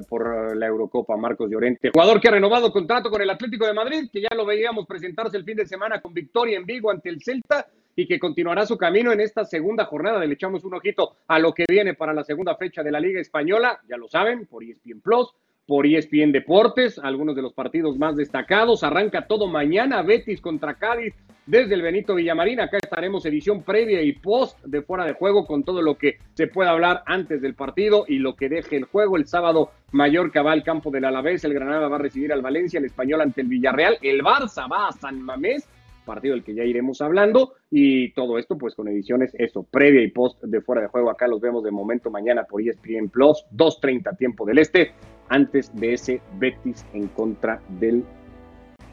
por, 0.09 0.57
la 0.57 0.67
Eurocopa, 0.67 1.17
Marcos 1.17 1.51
Llorente. 1.51 1.91
Jugador 1.93 2.21
que 2.21 2.29
ha 2.29 2.33
renovado 2.33 2.73
contrato 2.73 3.11
con 3.11 3.21
el 3.21 3.31
Atlético 3.31 3.67
de 3.67 3.75
Madrid, 3.75 4.09
que 4.12 4.21
ya 4.21 4.35
lo 4.37 4.47
veíamos 4.47 4.87
presentarse 4.87 5.37
el 5.37 5.45
fin 5.45 5.57
de 5.57 5.67
semana 5.67 6.01
con 6.01 6.15
victoria 6.15 6.57
en 6.57 6.65
Vigo 6.65 6.91
ante 6.91 7.09
el 7.09 7.21
Celta 7.21 7.67
y 7.97 8.07
que 8.07 8.19
continuará 8.19 8.65
su 8.67 8.79
camino 8.79 9.12
en 9.12 9.21
esta 9.21 9.45
segunda 9.45 9.85
jornada. 9.87 10.25
Le 10.25 10.35
echamos 10.35 10.65
un 10.65 10.75
ojito 10.75 11.17
a 11.27 11.39
lo 11.39 11.53
que 11.53 11.65
viene 11.69 11.95
para 11.95 12.15
la 12.15 12.23
segunda 12.23 12.57
fecha 12.57 12.83
de 12.83 12.93
la 12.93 13.01
Liga 13.01 13.21
Española, 13.21 13.81
ya 13.89 13.97
lo 13.97 14.09
saben, 14.09 14.47
por 14.47 14.62
ESPN 14.62 15.01
Plus 15.01 15.35
por 15.66 15.87
ESPN 15.87 16.33
Deportes, 16.33 16.99
algunos 16.99 17.37
de 17.37 17.42
los 17.42 17.52
partidos 17.52 17.99
más 17.99 18.16
destacados. 18.16 18.83
Arranca 18.83 19.26
todo 19.26 19.47
mañana, 19.47 20.02
Betis 20.02 20.40
contra 20.40 20.75
Cádiz 20.75 21.14
desde 21.47 21.75
el 21.75 21.83
Benito 21.83 22.14
Villamarín. 22.14 22.61
Acá 22.61 22.78
estaremos 22.78 23.25
edición 23.26 23.62
previa 23.62 24.02
y 24.02 24.12
post 24.12 24.59
de 24.64 24.83
fuera 24.83 25.04
de 25.04 25.14
juego 25.14 25.47
con 25.47 25.64
todo 25.64 25.83
lo 25.83 25.97
que 25.97 26.19
se 26.35 26.47
pueda 26.47 26.71
hablar 26.71 27.02
antes 27.07 27.40
del 27.42 27.54
partido 27.54 28.04
y 28.09 28.19
lo 28.19 28.35
que 28.35 28.49
deje 28.49 28.76
el 28.76 28.85
juego. 28.85 29.16
El 29.16 29.26
sábado 29.26 29.71
Mallorca 29.92 30.42
va 30.42 30.52
al 30.52 30.64
campo 30.64 30.90
del 30.90 31.04
Alavés, 31.04 31.45
el 31.45 31.54
Granada 31.54 31.88
va 31.88 31.97
a 31.97 32.00
recibir 32.00 32.33
al 32.33 32.42
Valencia, 32.42 32.78
el 32.78 32.87
Español 32.87 33.21
ante 33.21 33.40
el 33.40 33.49
Villarreal, 33.49 33.99
el 34.02 34.23
Barça 34.23 34.71
va 34.71 34.88
a 34.88 34.92
San 34.92 35.21
Mamés 35.21 35.69
partido 36.05 36.35
del 36.35 36.45
que 36.45 36.55
ya 36.55 36.65
iremos 36.65 37.01
hablando 37.01 37.55
y 37.71 38.13
todo 38.13 38.39
esto 38.39 38.57
pues 38.59 38.75
con 38.75 38.89
ediciones 38.89 39.35
eso, 39.39 39.63
previa 39.63 40.03
y 40.03 40.11
post 40.11 40.43
de 40.43 40.61
fuera 40.61 40.83
de 40.83 40.89
juego, 40.89 41.11
acá 41.11 41.27
los 41.27 41.41
vemos 41.41 41.63
de 41.65 41.71
momento 41.71 42.11
mañana 42.11 42.45
por 42.45 42.63
ESPN 42.63 43.09
Plus, 43.11 43.45
2.30 43.57 44.17
tiempo 44.17 44.45
del 44.45 44.59
este, 44.59 44.93
antes 45.29 45.75
de 45.75 45.95
ese 45.95 46.21
Betis 46.39 46.85
en 46.93 47.09
contra 47.09 47.61
del 47.81 48.05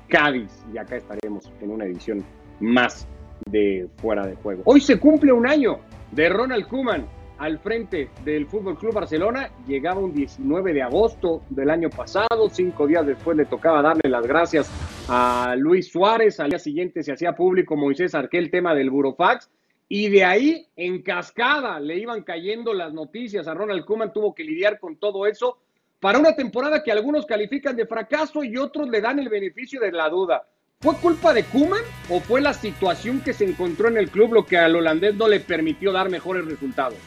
Cádiz 0.08 0.66
y 0.74 0.78
acá 0.78 0.96
estaremos 0.96 1.52
en 1.62 1.72
una 1.72 1.86
edición 1.86 2.24
más 2.60 3.08
de 3.46 3.88
fuera 3.98 4.26
de 4.26 4.36
juego. 4.36 4.64
Hoy 4.66 4.82
se 4.82 5.00
cumple 5.00 5.32
un 5.32 5.48
año 5.48 5.80
de 6.12 6.30
Ronald 6.30 6.68
Kuman 6.68 7.06
al 7.38 7.58
frente 7.60 8.10
del 8.26 8.46
Fútbol 8.48 8.78
Club 8.78 8.94
Barcelona. 8.94 9.50
Llegaba 9.68 10.00
un 10.00 10.14
19 10.14 10.74
de 10.74 10.82
agosto 10.84 11.42
del 11.50 11.70
año 11.70 11.90
pasado, 11.90 12.50
cinco 12.52 12.86
días 12.86 13.06
después 13.06 13.38
le 13.38 13.46
tocaba 13.46 13.82
darle 13.82 14.10
las 14.10 14.26
gracias 14.28 14.70
a 15.08 15.56
Luis 15.58 15.92
Suárez. 15.92 16.40
Al 16.40 16.50
día 16.50 16.60
siguiente 16.60 17.04
se 17.04 17.12
hacía 17.12 17.34
público 17.34 17.76
Moisés 17.76 18.16
Arqué 18.16 18.38
el 18.38 18.52
tema 18.52 18.76
del 18.76 18.90
Burofax. 18.90 19.50
Y 19.88 20.10
de 20.10 20.24
ahí, 20.24 20.68
en 20.76 21.02
cascada, 21.02 21.80
le 21.80 21.98
iban 21.98 22.24
cayendo 22.24 22.74
las 22.74 22.94
noticias. 22.94 23.48
A 23.48 23.54
Ronald 23.54 23.86
Koeman 23.86 24.14
tuvo 24.14 24.36
que 24.36 24.44
lidiar 24.44 24.80
con 24.80 24.98
todo 24.98 25.26
eso 25.26 25.58
para 26.00 26.20
una 26.20 26.36
temporada 26.36 26.84
que 26.84 26.92
algunos 26.92 27.26
califican 27.26 27.76
de 27.76 27.88
fracaso 27.88 28.44
y 28.44 28.58
otros 28.58 28.88
le 28.90 29.02
dan 29.02 29.20
el 29.20 29.30
beneficio 29.30 29.80
de 29.82 29.92
la 29.92 30.10
duda. 30.10 30.48
¿Fue 30.80 30.96
culpa 30.96 31.34
de 31.34 31.44
Kuman 31.44 31.82
o 32.10 32.20
fue 32.22 32.40
la 32.40 32.54
situación 32.54 33.20
que 33.22 33.34
se 33.34 33.46
encontró 33.46 33.90
en 33.90 33.98
el 33.98 34.10
club 34.10 34.34
lo 34.34 34.46
que 34.46 34.58
al 34.58 34.76
holandés 34.76 35.16
no 35.16 35.28
le 35.28 35.42
permitió 35.42 35.92
dar 35.92 36.10
mejores 36.10 36.46
resultados? 36.46 36.98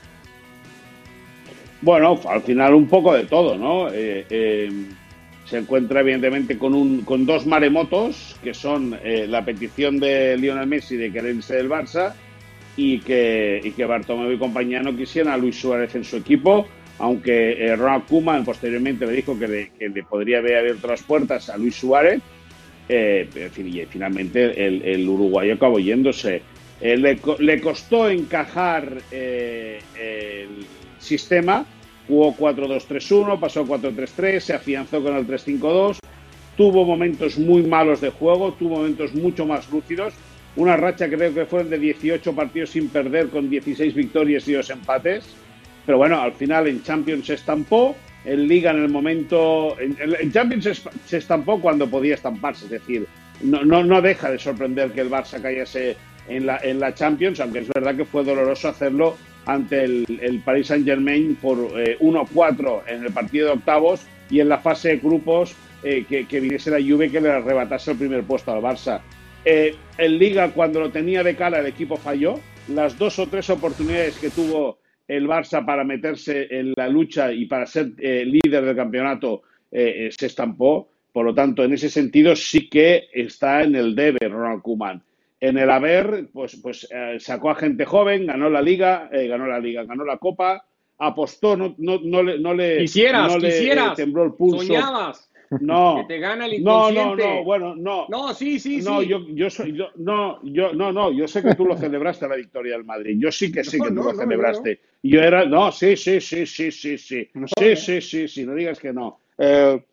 Bueno, 1.81 2.21
al 2.29 2.43
final 2.43 2.75
un 2.75 2.87
poco 2.87 3.15
de 3.15 3.25
todo, 3.25 3.57
¿no? 3.57 3.89
Eh, 3.89 4.27
eh, 4.29 4.71
se 5.53 5.59
encuentra 5.59 6.01
evidentemente 6.01 6.57
con, 6.57 6.75
un, 6.75 7.03
con 7.03 7.27
dos 7.27 7.45
maremotos, 7.45 8.37
que 8.43 8.55
son 8.55 8.99
eh, 9.05 9.27
la 9.29 9.45
petición 9.45 10.01
de 10.01 10.39
Lionel 10.39 10.67
Messi 10.67 10.97
de 10.97 11.13
quererse 11.13 11.57
del 11.57 11.69
Barça 11.69 12.15
y 12.75 13.01
que, 13.01 13.61
y 13.63 13.73
que 13.73 13.85
Bartomeu 13.85 14.33
y 14.33 14.39
compañía 14.39 14.81
no 14.81 14.97
quisieran 14.97 15.31
a 15.31 15.37
Luis 15.37 15.61
Suárez 15.61 15.95
en 15.95 16.05
su 16.05 16.17
equipo, 16.17 16.67
aunque 16.99 17.71
Ronald 17.77 18.07
Koeman 18.07 18.47
posteriormente 18.47 19.05
le 19.05 19.13
dijo 19.13 19.39
que 19.39 19.71
le, 19.79 20.03
podría 20.05 20.39
haber 20.39 20.57
abierto 20.57 20.87
las 20.87 21.03
puertas 21.03 21.51
a 21.51 21.59
Luis 21.59 21.77
Suárez, 21.77 22.23
fin, 22.89 23.69
y 23.69 23.85
finalmente 23.85 24.67
el, 24.67 25.07
uruguayo 25.07 25.53
acabó 25.53 25.79
yéndose. 25.79 26.41
Le, 26.81 27.19
le, 27.41 27.61
costó 27.61 28.09
encajar 28.09 29.03
el 29.13 30.65
sistema, 30.99 31.67
jugó 32.09 32.35
4-2-3-1, 32.37 33.39
pasó 33.39 33.65
4-3-3, 33.65 34.41
se 34.41 34.55
afianzó 34.55 35.03
con 35.03 35.17
el 35.17 35.27
3-5-2, 35.27 35.99
tuvo 36.57 36.85
momentos 36.85 37.39
muy 37.39 37.63
malos 37.63 38.01
de 38.01 38.11
juego, 38.11 38.53
tuvo 38.53 38.77
momentos 38.77 39.15
mucho 39.15 39.47
más 39.47 39.71
lúcidos, 39.71 40.15
una 40.57 40.77
racha 40.77 41.09
creo 41.09 41.33
que 41.33 41.47
fueron 41.47 41.71
de 41.71 41.79
18 41.79 42.35
partidos 42.35 42.71
sin 42.71 42.89
perder 42.89 43.29
con 43.29 43.49
16 43.49 43.95
victorias 43.95 44.47
y 44.49 44.53
2 44.53 44.71
empates, 44.71 45.25
pero 45.87 45.99
bueno, 45.99 46.21
al 46.21 46.33
final 46.33 46.69
en 46.69 46.83
Champions 46.83 47.27
se 47.27 47.35
estampó, 47.35 47.97
en 48.25 48.47
Liga 48.47 48.71
en 48.71 48.83
el 48.83 48.89
momento, 48.89 49.77
en, 49.81 50.33
Champions 50.33 50.83
se, 51.07 51.17
estampó 51.17 51.61
cuando 51.61 51.89
podía 51.89 52.15
estamparse, 52.15 52.67
es 52.67 52.71
decir, 52.71 53.07
no, 53.43 53.65
no, 53.65 53.83
no 53.83 54.01
deja 54.01 54.31
de 54.31 54.39
sorprender 54.39 54.93
que 54.93 55.01
el 55.01 55.11
Barça 55.11 55.41
cayese 55.41 55.97
en 56.29 56.47
la, 56.47 56.59
en 56.59 56.79
la 56.79 56.95
Champions, 56.95 57.41
aunque 57.41 57.61
es 57.61 57.69
verdad 57.69 57.97
que 57.97 58.05
fue 58.05 58.23
doloroso 58.23 58.69
hacerlo 58.69 59.17
ante 59.47 59.85
el, 59.85 60.43
Paris 60.45 60.69
Saint 60.69 60.87
Germain 60.87 61.37
por 61.37 61.57
1-4 61.59 62.83
eh, 62.87 62.95
en 62.95 63.05
el 63.05 63.13
partido 63.13 63.47
de 63.47 63.53
octavos 63.55 64.07
y 64.31 64.41
en 64.41 64.49
la 64.49 64.59
fase 64.59 64.91
de 64.91 64.97
grupos 64.99 65.55
eh, 65.83 66.05
que, 66.09 66.41
viniese 66.41 66.71
la 66.71 66.81
Juve 66.81 67.11
que 67.11 67.21
le 67.21 67.31
arrebatase 67.31 67.93
el 67.93 67.99
primer 67.99 68.23
puesto 68.25 68.53
al 68.53 68.63
Barça. 68.63 69.01
Eh, 69.45 69.75
en 69.99 70.19
Liga, 70.19 70.51
cuando 70.53 70.81
lo 70.81 70.91
tenía 70.91 71.23
de 71.23 71.35
cara, 71.35 71.59
el 71.59 71.67
equipo 71.67 71.97
falló. 71.97 72.39
Las 72.69 72.97
dos 72.97 73.19
o 73.19 73.27
tres 73.27 73.51
oportunidades 73.51 74.17
que 74.19 74.31
tuvo 74.31 74.79
el 75.09 75.27
Barça 75.27 75.67
para 75.67 75.83
meterse 75.83 76.47
en 76.51 76.73
la 76.77 76.89
lucha 76.89 77.33
y 77.33 77.47
para 77.47 77.67
ser 77.67 77.93
líder 77.99 78.65
del 78.65 78.77
campeonato 78.77 79.43
se 79.71 80.27
estampó. 80.27 80.89
Por 81.13 81.27
lo 81.27 81.35
tanto, 81.35 81.65
en 81.65 81.73
ese 81.73 81.91
sentido 81.91 82.37
sí 82.37 82.69
que 82.69 83.09
está 83.13 83.63
en 83.63 83.75
el 83.75 83.97
debe 83.97 84.29
Ronald 84.29 84.63
Koeman. 84.63 85.03
En 85.43 85.59
el 85.59 85.69
haber, 85.71 86.29
pues, 86.33 86.55
pues 86.63 86.87
eh, 86.89 87.17
sacó 87.19 87.51
a 87.51 87.57
gente 87.57 87.85
joven, 87.85 88.27
ganó 88.27 88.49
la 88.49 88.63
liga, 88.63 89.09
eh, 89.11 89.27
ganó 89.27 89.45
la 89.45 89.59
liga, 89.59 89.83
ganó 89.83 90.05
la 90.05 90.19
copa, 90.19 90.65
apostó, 90.99 91.57
no, 91.57 91.75
no, 91.79 91.99
no 92.01 92.23
le, 92.23 92.39
no 92.39 92.55
le, 92.55 92.79
quisieras, 92.79 93.35
no 93.35 93.41
quisieras, 93.41 93.97
tembló 93.97 94.23
el 94.23 94.35
pulso. 94.35 94.59
Soñabas. 94.59 95.33
No. 95.61 95.97
Que 95.97 96.15
te 96.15 96.21
gana 96.21 96.47
el 96.47 96.55
inconsciente. 96.55 97.03
No, 97.03 97.17
no, 97.17 97.35
no, 97.35 97.45
bueno, 97.45 97.75
no. 97.75 98.07
No, 98.09 98.33
sí, 98.35 98.61
sí, 98.61 98.83
no, 98.83 99.01
sí. 99.01 99.09
Yo, 99.09 99.27
yo 99.31 99.51
soy, 99.51 99.77
yo, 99.77 99.89
no, 99.97 100.39
yo, 100.45 100.73
no, 100.75 100.93
no, 100.93 101.11
yo 101.11 101.27
sé 101.27 101.43
que 101.43 101.57
tú 101.57 101.67
lo 101.67 101.77
celebraste 101.77 102.29
la 102.29 102.37
victoria 102.37 102.75
del 102.75 102.85
Madrid. 102.85 103.17
Yo 103.19 103.33
sí 103.33 103.51
que 103.51 103.65
sí 103.65 103.81
que 103.81 103.89
tú 103.89 103.97
lo 103.97 104.15
celebraste. 104.15 104.81
Yo 105.03 105.21
era, 105.21 105.45
no, 105.45 105.73
sí, 105.73 105.97
sí, 105.97 106.21
sí, 106.21 106.47
sí, 106.47 106.71
sí, 106.71 106.97
sí. 106.97 107.29
Sí, 107.59 107.77
sí, 107.77 108.01
sí, 108.01 108.29
sí, 108.29 108.47
no 108.47 108.55
digas 108.55 108.79
que 108.79 108.93
no. 108.93 109.19
Eh, 109.37 109.85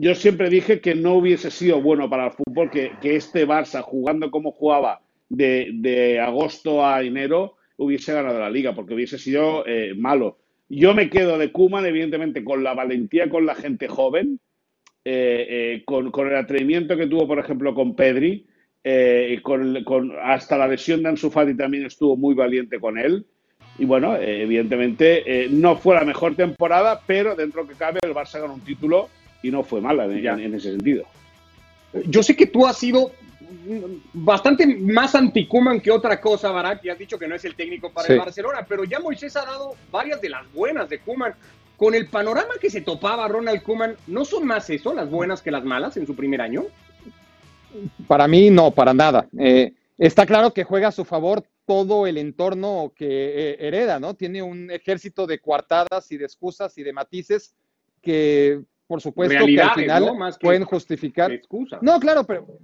yo 0.00 0.14
siempre 0.14 0.48
dije 0.50 0.80
que 0.80 0.94
no 0.94 1.14
hubiese 1.14 1.50
sido 1.50 1.80
bueno 1.80 2.08
para 2.08 2.26
el 2.26 2.32
fútbol 2.32 2.70
que, 2.70 2.92
este 3.02 3.46
Barça, 3.46 3.82
jugando 3.82 4.30
como 4.30 4.52
jugaba 4.52 5.00
de, 5.28 6.20
agosto 6.20 6.84
a 6.86 7.02
enero, 7.02 7.56
hubiese 7.76 8.12
ganado 8.12 8.38
la 8.38 8.50
liga, 8.50 8.74
porque 8.74 8.94
hubiese 8.94 9.18
sido 9.18 9.66
eh, 9.66 9.94
malo. 9.96 10.38
Yo 10.68 10.94
me 10.94 11.10
quedo 11.10 11.38
de 11.38 11.50
Kuman, 11.50 11.86
evidentemente, 11.86 12.44
con 12.44 12.62
la 12.62 12.74
valentía 12.74 13.28
con 13.28 13.46
la 13.46 13.54
gente 13.54 13.88
joven, 13.88 14.40
eh, 15.04 15.46
eh, 15.48 15.82
con, 15.84 16.12
el 16.26 16.36
atrevimiento 16.36 16.96
que 16.96 17.06
tuvo, 17.06 17.26
por 17.26 17.38
ejemplo, 17.38 17.74
con 17.74 17.94
Pedri, 17.96 18.46
con, 19.42 19.84
con, 19.84 20.12
hasta 20.22 20.56
la 20.56 20.68
lesión 20.68 21.02
de 21.02 21.10
Ansu 21.10 21.30
Fati 21.30 21.54
también 21.54 21.84
estuvo 21.84 22.16
muy 22.16 22.34
valiente 22.34 22.78
con 22.78 22.98
él. 22.98 23.26
Y 23.78 23.84
bueno, 23.84 24.16
evidentemente 24.16 25.46
no 25.50 25.76
fue 25.76 25.94
la 25.94 26.04
mejor 26.04 26.34
temporada, 26.34 27.00
pero 27.06 27.36
dentro 27.36 27.66
que 27.66 27.74
cabe, 27.74 28.00
el 28.02 28.14
Barça 28.14 28.40
ganó 28.40 28.54
un 28.54 28.64
título 28.64 29.08
y 29.42 29.50
no 29.50 29.62
fue 29.62 29.80
mala 29.80 30.04
en, 30.04 30.54
ese 30.54 30.70
sentido. 30.72 31.04
Yo 32.06 32.22
sé 32.22 32.36
que 32.36 32.46
tú 32.46 32.66
has 32.66 32.78
sido 32.78 33.12
bastante 34.12 34.66
más 34.66 35.14
anticuman 35.14 35.80
que 35.80 35.90
otra 35.90 36.20
cosa, 36.20 36.50
Barak, 36.50 36.84
y 36.84 36.90
has 36.90 36.98
dicho 36.98 37.18
que 37.18 37.28
no 37.28 37.34
es 37.34 37.44
el 37.44 37.54
técnico 37.54 37.90
para 37.90 38.12
el 38.12 38.18
Barcelona, 38.18 38.66
pero 38.68 38.84
ya 38.84 39.00
Moisés 39.00 39.36
ha 39.36 39.44
dado 39.44 39.74
varias 39.90 40.20
de 40.20 40.30
las 40.30 40.52
buenas 40.52 40.88
de 40.88 40.98
Kuman. 41.00 41.34
Con 41.76 41.94
el 41.94 42.08
panorama 42.08 42.54
que 42.60 42.70
se 42.70 42.80
topaba 42.80 43.28
Ronald 43.28 43.62
Kuman, 43.62 43.94
¿no 44.08 44.24
son 44.24 44.44
más 44.44 44.68
eso 44.68 44.92
las 44.92 45.08
buenas 45.08 45.42
que 45.42 45.52
las 45.52 45.64
malas 45.64 45.96
en 45.96 46.06
su 46.06 46.16
primer 46.16 46.40
año? 46.40 46.64
Para 48.08 48.26
mí 48.26 48.50
no, 48.50 48.72
para 48.72 48.92
nada. 48.92 49.28
Eh, 49.38 49.72
está 49.96 50.26
claro 50.26 50.52
que 50.52 50.64
juega 50.64 50.88
a 50.88 50.92
su 50.92 51.04
favor 51.04 51.44
todo 51.66 52.06
el 52.06 52.18
entorno 52.18 52.92
que 52.96 53.06
eh, 53.06 53.56
hereda, 53.60 54.00
¿no? 54.00 54.14
Tiene 54.14 54.42
un 54.42 54.70
ejército 54.70 55.26
de 55.26 55.38
coartadas 55.38 56.10
y 56.10 56.16
de 56.16 56.24
excusas 56.24 56.76
y 56.78 56.82
de 56.82 56.92
matices 56.92 57.54
que 58.00 58.62
por 58.88 59.00
supuesto 59.00 59.46
que 59.46 59.60
al 59.60 59.74
final 59.74 60.16
pueden 60.40 60.64
justificar. 60.64 61.30
No, 61.80 62.00
claro, 62.00 62.24
pero. 62.24 62.58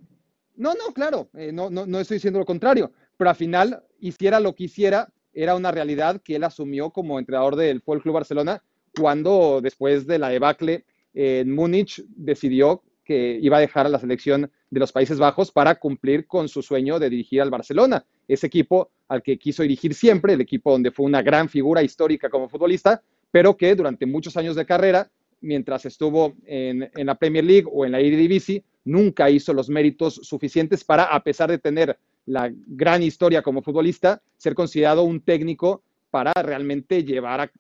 No, 0.56 0.72
no, 0.74 0.92
claro, 0.94 1.28
eh, 1.34 1.52
no, 1.52 1.68
no, 1.68 1.84
no 1.86 2.00
estoy 2.00 2.16
diciendo 2.16 2.38
lo 2.38 2.44
contrario, 2.44 2.92
pero 3.16 3.30
al 3.30 3.36
final, 3.36 3.82
hiciera 3.98 4.38
lo 4.40 4.54
que 4.54 4.64
hiciera, 4.64 5.12
era 5.32 5.56
una 5.56 5.72
realidad 5.72 6.20
que 6.22 6.36
él 6.36 6.44
asumió 6.44 6.90
como 6.90 7.18
entrenador 7.18 7.56
del 7.56 7.80
Fútbol 7.80 8.02
Club 8.02 8.14
Barcelona 8.14 8.62
cuando 8.96 9.60
después 9.60 10.06
de 10.06 10.18
la 10.18 10.28
debacle 10.28 10.84
en 11.12 11.52
Múnich 11.52 12.04
decidió 12.08 12.82
que 13.04 13.38
iba 13.42 13.58
a 13.58 13.60
dejar 13.60 13.86
a 13.86 13.90
la 13.90 13.98
selección 13.98 14.50
de 14.70 14.80
los 14.80 14.92
Países 14.92 15.18
Bajos 15.18 15.50
para 15.50 15.74
cumplir 15.74 16.26
con 16.26 16.48
su 16.48 16.62
sueño 16.62 16.98
de 16.98 17.10
dirigir 17.10 17.42
al 17.42 17.50
Barcelona, 17.50 18.06
ese 18.28 18.46
equipo 18.46 18.90
al 19.08 19.22
que 19.22 19.38
quiso 19.38 19.62
dirigir 19.62 19.94
siempre, 19.94 20.32
el 20.32 20.40
equipo 20.40 20.72
donde 20.72 20.90
fue 20.90 21.04
una 21.04 21.20
gran 21.20 21.48
figura 21.48 21.82
histórica 21.82 22.30
como 22.30 22.48
futbolista, 22.48 23.02
pero 23.30 23.56
que 23.56 23.74
durante 23.74 24.06
muchos 24.06 24.36
años 24.36 24.56
de 24.56 24.64
carrera 24.64 25.10
mientras 25.44 25.84
estuvo 25.84 26.34
en, 26.46 26.90
la 26.94 27.14
Premier 27.14 27.44
League 27.44 27.68
o 27.70 27.84
en 27.84 27.92
la 27.92 28.00
Eredivisie, 28.00 28.64
nunca 28.84 29.30
hizo 29.30 29.52
los 29.52 29.68
méritos 29.68 30.14
suficientes 30.22 30.82
para, 30.82 31.04
a 31.04 31.22
pesar 31.22 31.50
de 31.50 31.58
tener 31.58 31.98
la 32.26 32.50
gran 32.52 33.02
historia 33.02 33.42
como 33.42 33.62
futbolista, 33.62 34.22
ser 34.36 34.54
considerado 34.54 35.02
un 35.02 35.20
técnico 35.20 35.82
para 36.10 36.32
realmente 36.32 37.04
llevar 37.04 37.40
a, 37.40 37.50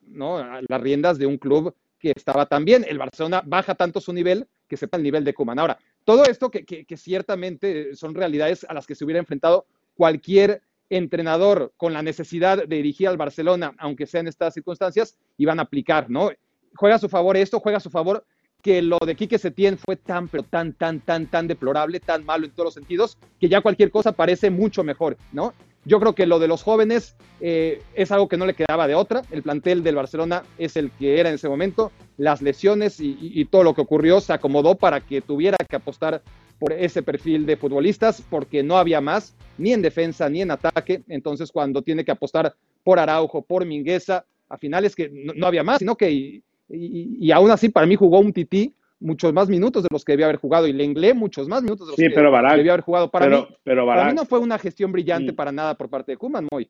las 0.68 0.80
riendas 0.80 1.18
de 1.18 1.26
un 1.26 1.38
club 1.38 1.74
que 1.98 2.12
estaba 2.14 2.46
tan 2.46 2.64
bien. 2.64 2.84
El 2.88 2.98
Barcelona 2.98 3.42
baja 3.44 3.74
tanto 3.74 4.00
su 4.00 4.12
nivel 4.12 4.46
que 4.68 4.76
sepa 4.76 4.96
el 4.96 5.02
nivel 5.02 5.24
de 5.24 5.34
Kuman. 5.34 5.58
Ahora, 5.58 5.78
todo 6.04 6.24
esto 6.24 6.50
que, 6.50 6.64
que 6.64 6.96
ciertamente 6.96 7.94
son 7.94 8.14
realidades 8.14 8.64
a 8.68 8.74
las 8.74 8.86
que 8.86 8.94
se 8.94 9.04
hubiera 9.04 9.20
enfrentado 9.20 9.66
cualquier 9.94 10.62
entrenador 10.90 11.72
con 11.76 11.92
la 11.92 12.02
necesidad 12.02 12.58
de 12.66 12.76
dirigir 12.76 13.08
al 13.08 13.16
Barcelona, 13.16 13.74
aunque 13.78 14.06
sea 14.06 14.20
en 14.20 14.28
estas 14.28 14.54
circunstancias, 14.54 15.16
iban 15.38 15.58
a 15.58 15.62
aplicar, 15.62 16.10
¿no? 16.10 16.30
Juega 16.76 16.96
a 16.96 16.98
su 16.98 17.08
favor 17.08 17.36
esto, 17.36 17.60
juega 17.60 17.78
a 17.78 17.80
su 17.80 17.90
favor 17.90 18.24
que 18.62 18.80
lo 18.80 18.98
de 18.98 19.14
Quique 19.14 19.38
Setién 19.38 19.76
fue 19.76 19.96
tan, 19.96 20.26
pero 20.28 20.42
tan, 20.42 20.72
tan, 20.72 21.00
tan, 21.00 21.26
tan 21.26 21.46
deplorable, 21.46 22.00
tan 22.00 22.24
malo 22.24 22.46
en 22.46 22.52
todos 22.52 22.68
los 22.68 22.74
sentidos, 22.74 23.18
que 23.38 23.50
ya 23.50 23.60
cualquier 23.60 23.90
cosa 23.90 24.12
parece 24.12 24.48
mucho 24.48 24.82
mejor, 24.82 25.18
¿no? 25.32 25.52
Yo 25.84 26.00
creo 26.00 26.14
que 26.14 26.26
lo 26.26 26.38
de 26.38 26.48
los 26.48 26.62
jóvenes 26.62 27.14
eh, 27.40 27.82
es 27.94 28.10
algo 28.10 28.26
que 28.26 28.38
no 28.38 28.46
le 28.46 28.54
quedaba 28.54 28.88
de 28.88 28.94
otra. 28.94 29.22
El 29.30 29.42
plantel 29.42 29.82
del 29.82 29.96
Barcelona 29.96 30.42
es 30.56 30.76
el 30.78 30.90
que 30.90 31.20
era 31.20 31.28
en 31.28 31.34
ese 31.34 31.46
momento. 31.46 31.92
Las 32.16 32.40
lesiones 32.40 33.00
y, 33.00 33.44
todo 33.50 33.64
lo 33.64 33.74
que 33.74 33.82
ocurrió 33.82 34.20
se 34.22 34.32
acomodó 34.32 34.76
para 34.76 35.00
que 35.00 35.20
tuviera 35.20 35.58
que 35.68 35.76
apostar 35.76 36.22
por 36.58 36.72
ese 36.72 37.02
perfil 37.02 37.44
de 37.44 37.58
futbolistas 37.58 38.22
porque 38.30 38.62
no 38.62 38.78
había 38.78 39.02
más, 39.02 39.34
ni 39.58 39.74
en 39.74 39.82
defensa 39.82 40.30
ni 40.30 40.40
en 40.40 40.52
ataque. 40.52 41.02
Entonces, 41.08 41.52
cuando 41.52 41.82
tiene 41.82 42.02
que 42.02 42.12
apostar 42.12 42.54
por 42.82 42.98
Araujo, 42.98 43.42
por 43.42 43.66
Mingueza, 43.66 44.24
a 44.48 44.56
finales 44.56 44.96
que 44.96 45.10
no, 45.12 45.46
había 45.46 45.62
más, 45.62 45.80
sino 45.80 45.96
que, 45.96 46.42
y, 46.68 47.26
y, 47.26 47.30
aún 47.32 47.50
así, 47.50 47.68
para 47.68 47.86
mí 47.86 47.94
jugó 47.94 48.20
un 48.20 48.32
tití 48.32 48.74
muchos 49.04 49.32
más 49.32 49.48
minutos 49.48 49.82
de 49.82 49.88
los 49.90 50.04
que 50.04 50.12
debía 50.12 50.26
haber 50.26 50.38
jugado 50.38 50.66
y 50.66 50.72
le 50.72 50.78
Lenglet 50.78 51.14
muchos 51.14 51.46
más 51.46 51.62
minutos 51.62 51.86
de 51.86 51.90
los 51.92 51.96
que 51.96 52.08
debía 52.56 52.72
haber 52.72 52.80
jugado. 52.80 53.10
Para, 53.10 53.28
mí, 53.28 53.46
para 53.64 54.06
mí 54.06 54.14
no 54.14 54.24
fue 54.24 54.38
una 54.38 54.58
gestión 54.58 54.90
brillante 54.90 55.32
mm. 55.32 55.36
para 55.36 55.52
nada 55.52 55.76
por 55.76 55.88
parte 55.88 56.12
de 56.12 56.16
Kuman, 56.16 56.48
Moy. 56.50 56.68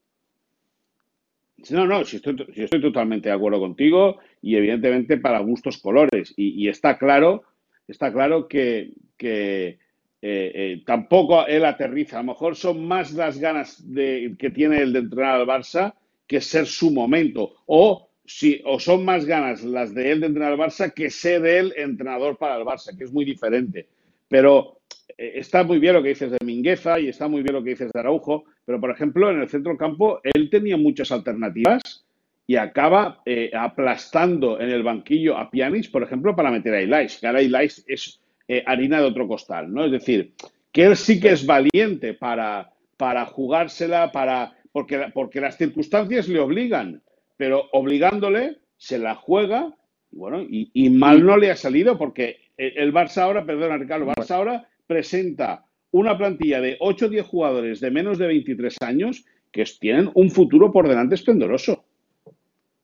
No, 1.70 1.86
no, 1.86 2.04
si 2.04 2.16
estoy, 2.16 2.36
estoy, 2.54 2.80
totalmente 2.80 3.28
de 3.28 3.34
acuerdo 3.34 3.58
contigo 3.60 4.18
y 4.42 4.56
evidentemente 4.56 5.16
para 5.16 5.38
gustos 5.38 5.78
colores. 5.78 6.34
Y, 6.36 6.68
está 6.68 6.98
claro, 6.98 7.44
está 7.88 8.12
claro 8.12 8.48
que, 8.48 8.92
eh, 9.20 9.78
eh, 10.20 10.82
tampoco 10.84 11.46
él 11.46 11.64
aterriza. 11.64 12.18
A 12.18 12.22
lo 12.22 12.32
mejor 12.32 12.56
son 12.56 12.86
más 12.86 13.12
las 13.12 13.38
ganas 13.38 13.82
de, 13.90 14.34
que 14.38 14.50
tiene 14.50 14.78
el 14.78 14.92
de 14.92 14.98
entrenar 14.98 15.40
al 15.40 15.46
Barça 15.46 15.94
que 16.26 16.40
ser 16.40 16.66
su 16.66 16.90
momento. 16.90 17.54
O 17.66 18.10
si, 18.24 18.62
o 18.64 18.78
son 18.78 19.04
más 19.04 19.24
ganas 19.24 19.62
las 19.62 19.94
de 19.94 20.12
él 20.12 20.20
de 20.20 20.26
entrenar 20.26 20.52
al 20.52 20.58
Barça 20.58 20.92
que 20.92 21.10
ser 21.10 21.44
él 21.46 21.72
entrenador 21.76 22.36
para 22.36 22.56
el 22.56 22.64
Barça, 22.64 22.96
que 22.96 23.04
es 23.04 23.12
muy 23.12 23.24
diferente. 23.24 23.86
Pero 24.28 24.80
eh, 25.16 25.32
está 25.36 25.62
muy 25.62 25.78
bien 25.78 25.94
lo 25.94 26.02
que 26.02 26.10
dices 26.10 26.30
de 26.30 26.38
Mingueza 26.44 26.98
y 26.98 27.08
está 27.08 27.28
muy 27.28 27.42
bien 27.42 27.54
lo 27.54 27.62
que 27.62 27.70
dices 27.70 27.90
de 27.92 28.00
Araujo, 28.00 28.44
pero 28.64 28.80
por 28.80 28.90
ejemplo 28.90 29.30
en 29.30 29.40
el 29.40 29.48
centro 29.48 29.76
campo 29.76 30.20
él 30.22 30.48
tenía 30.50 30.76
muchas 30.76 31.12
alternativas 31.12 32.04
y 32.46 32.56
acaba 32.56 33.22
eh, 33.24 33.50
aplastando 33.54 34.60
en 34.60 34.70
el 34.70 34.82
banquillo 34.82 35.36
a 35.36 35.50
Pjanic, 35.50 35.90
por 35.90 36.02
ejemplo, 36.02 36.36
para 36.36 36.50
meter 36.50 36.74
a 36.74 36.82
Ilais, 36.82 37.18
que 37.18 37.26
ahora 37.26 37.42
Ilais 37.42 37.84
es 37.88 38.20
eh, 38.48 38.62
harina 38.66 39.00
de 39.00 39.06
otro 39.06 39.26
costal, 39.26 39.72
¿no? 39.72 39.84
Es 39.86 39.92
decir, 39.92 40.34
que 40.70 40.84
él 40.84 40.96
sí 40.96 41.20
que 41.20 41.30
es 41.30 41.46
valiente 41.46 42.12
para, 42.12 42.70
para 42.98 43.24
jugársela, 43.24 44.12
para, 44.12 44.52
porque, 44.72 45.06
porque 45.14 45.40
las 45.40 45.56
circunstancias 45.56 46.28
le 46.28 46.40
obligan, 46.40 47.00
pero 47.36 47.68
obligándole 47.72 48.58
se 48.76 48.98
la 48.98 49.14
juega 49.14 49.74
y 50.12 50.16
bueno, 50.16 50.46
y, 50.48 50.90
mal 50.90 51.26
no 51.26 51.36
le 51.36 51.50
ha 51.50 51.56
salido 51.56 51.98
porque 51.98 52.38
el 52.56 52.92
Barça 52.92 53.22
ahora, 53.22 53.44
perdona 53.44 53.76
Ricardo, 53.76 54.04
el 54.08 54.14
Barça 54.14 54.36
ahora 54.36 54.68
presenta 54.86 55.64
una 55.90 56.16
plantilla 56.16 56.60
de 56.60 56.76
8 56.78 57.06
o 57.06 57.08
10 57.08 57.26
jugadores 57.26 57.80
de 57.80 57.90
menos 57.90 58.18
de 58.18 58.28
23 58.28 58.76
años 58.82 59.24
que 59.50 59.64
tienen 59.80 60.10
un 60.14 60.30
futuro 60.30 60.72
por 60.72 60.88
delante 60.88 61.16
esplendoroso. 61.16 61.84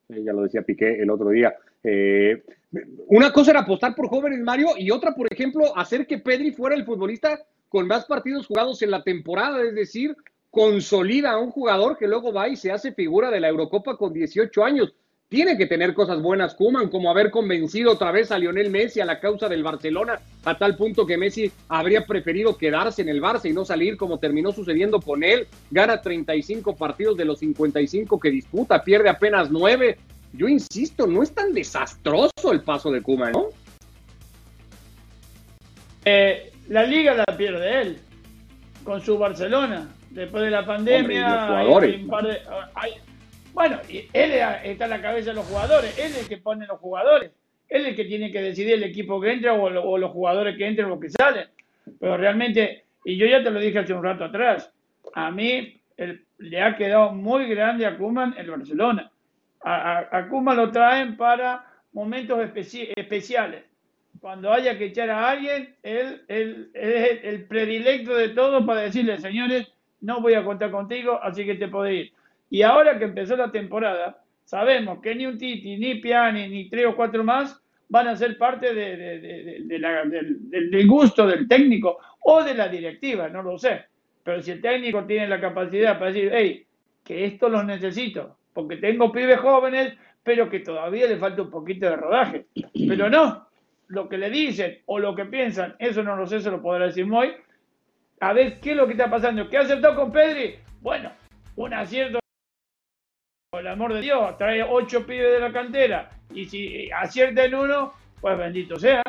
Ya 0.09 0.33
lo 0.33 0.43
decía 0.43 0.63
Piqué 0.63 1.01
el 1.01 1.11
otro 1.11 1.31
día. 1.31 1.55
Eh, 1.85 2.43
una 3.07 3.33
cosa 3.33 3.53
era 3.53 3.61
apostar 3.61 3.95
por 3.95 4.09
jóvenes, 4.09 4.41
Mario, 4.41 4.71
y 4.77 4.91
otra, 4.91 5.15
por 5.15 5.33
ejemplo, 5.33 5.77
hacer 5.77 6.07
que 6.07 6.19
Pedri 6.19 6.53
fuera 6.53 6.75
el 6.75 6.85
futbolista 6.85 7.41
con 7.69 7.87
más 7.87 8.07
partidos 8.07 8.47
jugados 8.47 8.83
en 8.83 8.91
la 8.91 9.03
temporada, 9.03 9.63
es 9.63 9.75
decir, 9.75 10.17
consolida 10.51 11.33
a 11.33 11.39
un 11.39 11.51
jugador 11.51 11.97
que 11.97 12.09
luego 12.09 12.33
va 12.33 12.49
y 12.49 12.57
se 12.57 12.73
hace 12.73 12.93
figura 12.93 13.31
de 13.31 13.41
la 13.41 13.49
Eurocopa 13.49 13.97
con 13.97 14.13
18 14.13 14.65
años. 14.65 14.93
Tiene 15.29 15.57
que 15.57 15.67
tener 15.67 15.95
cosas 15.95 16.21
buenas 16.21 16.57
Kuman, 16.57 16.89
como 16.89 17.09
haber 17.09 17.31
convencido 17.31 17.93
otra 17.93 18.11
vez 18.11 18.33
a 18.33 18.39
Lionel 18.39 18.69
Messi 18.69 19.01
a 19.01 19.05
la 19.05 19.21
causa 19.21 19.49
del 19.49 19.63
Barcelona, 19.63 20.19
a 20.45 20.59
tal 20.59 20.77
punto 20.77 21.07
que 21.07 21.17
Messi 21.17 21.53
habría 21.69 22.05
preferido 22.05 22.59
quedarse 22.59 23.03
en 23.03 23.09
el 23.09 23.23
Barça 23.23 23.49
y 23.49 23.53
no 23.53 23.65
salir 23.65 23.97
como 23.97 24.19
terminó 24.19 24.51
sucediendo 24.51 25.01
con 25.01 25.23
él. 25.23 25.47
Gana 25.71 26.03
35 26.03 26.75
partidos 26.75 27.17
de 27.17 27.27
los 27.27 27.39
55 27.39 28.19
que 28.19 28.31
disputa, 28.31 28.83
pierde 28.83 29.09
apenas 29.09 29.53
9. 29.53 29.99
Yo 30.33 30.49
insisto, 30.49 31.07
no 31.07 31.23
es 31.23 31.33
tan 31.33 31.53
desastroso 31.53 32.51
el 32.51 32.63
paso 32.63 32.91
de 32.91 33.01
Kuman, 33.01 33.31
¿no? 33.31 33.51
Eh, 36.05 36.51
la 36.69 36.83
liga 36.83 37.15
la 37.15 37.37
pierde 37.37 37.83
él 37.83 37.99
con 38.83 39.01
su 39.01 39.17
Barcelona 39.17 39.91
después 40.11 40.45
de 40.45 40.51
la 40.51 40.67
pandemia. 40.67 41.65
bueno, 43.53 43.79
y 43.89 44.09
él 44.13 44.33
está 44.65 44.85
en 44.85 44.91
la 44.91 45.03
cabeza 45.03 45.31
de 45.31 45.37
los 45.37 45.47
jugadores, 45.47 45.99
él 45.99 46.07
es 46.07 46.23
el 46.23 46.29
que 46.29 46.39
pone 46.39 46.67
los 46.67 46.79
jugadores, 46.79 47.31
él 47.69 47.83
es 47.83 47.89
el 47.89 47.97
que 47.97 48.05
tiene 48.05 48.31
que 48.31 48.43
decidir 48.43 48.75
el 48.75 48.83
equipo 48.83 49.21
que 49.21 49.33
entra 49.33 49.55
o, 49.55 49.99
los 49.99 50.11
jugadores 50.11 50.57
que 50.57 50.67
entran 50.67 50.91
o 50.91 51.01
que 51.01 51.11
salen. 51.11 51.49
Pero 51.99 52.17
realmente, 52.17 52.85
y 53.05 53.17
yo 53.17 53.27
ya 53.27 53.43
te 53.43 53.51
lo 53.51 53.61
dije 53.61 53.79
hace 53.79 53.95
un 53.95 54.05
rato 54.05 54.25
atrás, 54.25 54.73
a 55.15 55.31
mí 55.31 55.81
le 56.39 56.63
ha 56.63 56.77
quedado 56.77 57.13
muy 57.13 57.49
grande 57.49 57.87
a 57.87 57.97
Kuman 57.97 58.35
el 58.37 58.51
Barcelona. 58.51 59.11
A, 59.63 60.09
a, 60.11 60.29
Kuman 60.29 60.57
lo 60.57 60.71
traen 60.71 61.17
para 61.17 61.67
momentos 61.93 62.41
especiales. 62.41 63.65
Cuando 64.21 64.53
haya 64.53 64.77
que 64.77 64.87
echar 64.87 65.11
a 65.11 65.31
alguien, 65.31 65.75
él, 65.83 66.23
él 66.29 66.71
es 66.75 67.21
el 67.25 67.47
predilecto 67.47 68.15
de 68.15 68.31
todo 68.31 68.67
para 68.67 68.83
decirle, 68.83 69.19
señores, 69.19 69.73
no 70.01 70.21
voy 70.21 70.35
a 70.35 70.45
contar 70.45 70.71
contigo, 70.71 71.19
así 71.23 71.45
que 71.45 71.55
te 71.55 71.69
podés 71.69 72.07
ir. 72.07 72.13
Y 72.51 72.63
ahora 72.63 72.99
que 72.99 73.05
empezó 73.05 73.37
la 73.37 73.51
temporada, 73.51 74.23
sabemos 74.45 75.01
que 75.01 75.15
ni 75.15 75.27
un 75.27 75.39
Titi, 75.39 75.77
ni 75.77 75.97
Piani, 75.97 76.49
ni 76.49 76.69
tres 76.69 76.87
o 76.87 76.97
cuatro 76.97 77.23
más 77.23 77.61
van 77.89 78.09
a 78.09 78.17
ser 78.17 78.39
parte 78.39 78.75
del, 78.75 80.87
gusto 80.87 81.27
del 81.27 81.49
técnico 81.49 81.99
o 82.23 82.43
de 82.43 82.55
la 82.55 82.69
directiva, 82.69 83.29
no 83.29 83.43
lo 83.43 83.59
sé. 83.59 83.85
Pero 84.23 84.43
si 84.43 84.53
el 84.53 84.61
técnico 84.61 85.05
tiene 85.05 85.29
la 85.29 85.41
capacidad 85.41 85.99
para 85.99 86.13
decir, 86.13 86.31
hey, 86.33 86.65
que 87.05 87.25
esto 87.25 87.49
lo 87.49 87.63
necesito, 87.63 88.37
porque 88.53 88.77
tengo 88.77 89.11
pibes 89.11 89.39
jóvenes, 89.39 89.95
pero 90.23 90.49
que 90.49 90.61
todavía 90.61 91.07
le 91.07 91.17
falta 91.17 91.43
un 91.43 91.51
poquito 91.51 91.87
de 91.87 91.97
rodaje. 91.97 92.47
Pero 92.87 93.11
no, 93.11 93.49
lo 93.89 94.09
que 94.09 94.19
le 94.19 94.31
dicen 94.31 94.79
o 94.87 94.99
lo 94.99 95.15
que 95.15 95.25
piensan, 95.25 95.75
eso 95.79 96.03
no 96.03 96.15
lo 96.15 96.27
sé, 96.27 96.41
se 96.41 96.51
lo 96.51 96.63
podrá 96.63 96.87
decir 96.87 97.07
Moy, 97.07 97.33
a 98.21 98.33
ver 98.35 98.61
qué 98.61 98.73
es 98.73 98.77
lo 98.77 98.87
que 98.87 98.93
está 98.93 99.11
pasando. 99.11 99.49
¿Qué 99.49 99.57
acertó 99.57 99.95
con 99.97 100.13
Pedri? 100.13 100.57
Bueno, 100.81 101.11
un 101.57 101.75
acierto, 101.75 102.21
por 103.51 103.63
el 103.63 103.69
amor 103.69 103.95
de 103.95 104.03
Dios, 104.03 104.37
trae 104.37 104.63
ocho 104.63 105.05
pibes 105.07 105.33
de 105.33 105.41
la 105.41 105.53
cantera 105.53 106.11
y 106.33 106.45
si 106.45 106.91
acierta 106.93 107.45
en 107.45 107.55
uno, 107.55 107.93
pues 108.21 108.39
bendito 108.39 108.79
sea. 108.79 109.03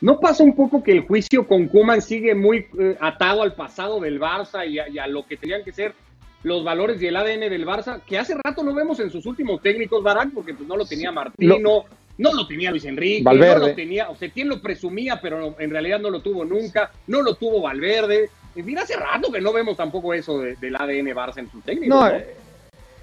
¿No 0.00 0.20
pasa 0.20 0.44
un 0.44 0.54
poco 0.54 0.82
que 0.82 0.92
el 0.92 1.06
juicio 1.06 1.46
con 1.46 1.66
Kuman 1.66 2.00
sigue 2.00 2.34
muy 2.34 2.66
eh, 2.78 2.96
atado 3.00 3.42
al 3.42 3.54
pasado 3.54 4.00
del 4.00 4.20
Barça 4.20 4.66
y 4.66 4.98
a, 4.98 5.06
lo 5.08 5.26
que 5.26 5.36
tenían 5.36 5.64
que 5.64 5.72
ser 5.72 5.92
los 6.44 6.62
valores 6.62 7.02
y 7.02 7.08
el 7.08 7.16
ADN 7.16 7.40
del 7.40 7.66
Barça, 7.66 8.00
que 8.04 8.16
hace 8.16 8.36
rato 8.42 8.62
no 8.62 8.72
vemos 8.72 9.00
en 9.00 9.10
sus 9.10 9.26
últimos 9.26 9.60
técnicos, 9.60 10.02
Barak, 10.04 10.32
porque 10.32 10.54
pues 10.54 10.68
no 10.68 10.76
lo 10.76 10.86
tenía 10.86 11.10
Martino, 11.10 11.84
no 12.18 12.34
lo 12.34 12.46
tenía 12.46 12.70
Luis 12.70 12.84
Enrique, 12.84 13.22
no 13.22 13.32
lo 13.32 13.74
tenía, 13.74 14.10
o 14.10 14.16
sea, 14.16 14.28
¿quién 14.30 14.48
lo 14.48 14.60
presumía, 14.60 15.20
pero 15.20 15.54
en 15.58 15.70
realidad 15.70 16.00
no 16.00 16.10
lo 16.10 16.20
tuvo 16.20 16.44
nunca, 16.44 16.90
no 17.06 17.22
lo 17.22 17.34
tuvo 17.34 17.62
Valverde. 17.62 18.28
Y 18.56 18.62
mira, 18.62 18.82
hace 18.82 18.96
rato 18.96 19.30
que 19.30 19.40
no 19.40 19.52
vemos 19.52 19.76
tampoco 19.76 20.12
eso 20.12 20.40
del 20.40 20.76
ADN 20.76 21.06
Barça 21.14 21.38
en 21.38 21.50
su 21.50 21.60
técnico. 21.60 21.94
No, 21.94 22.08
eh, 22.08 22.34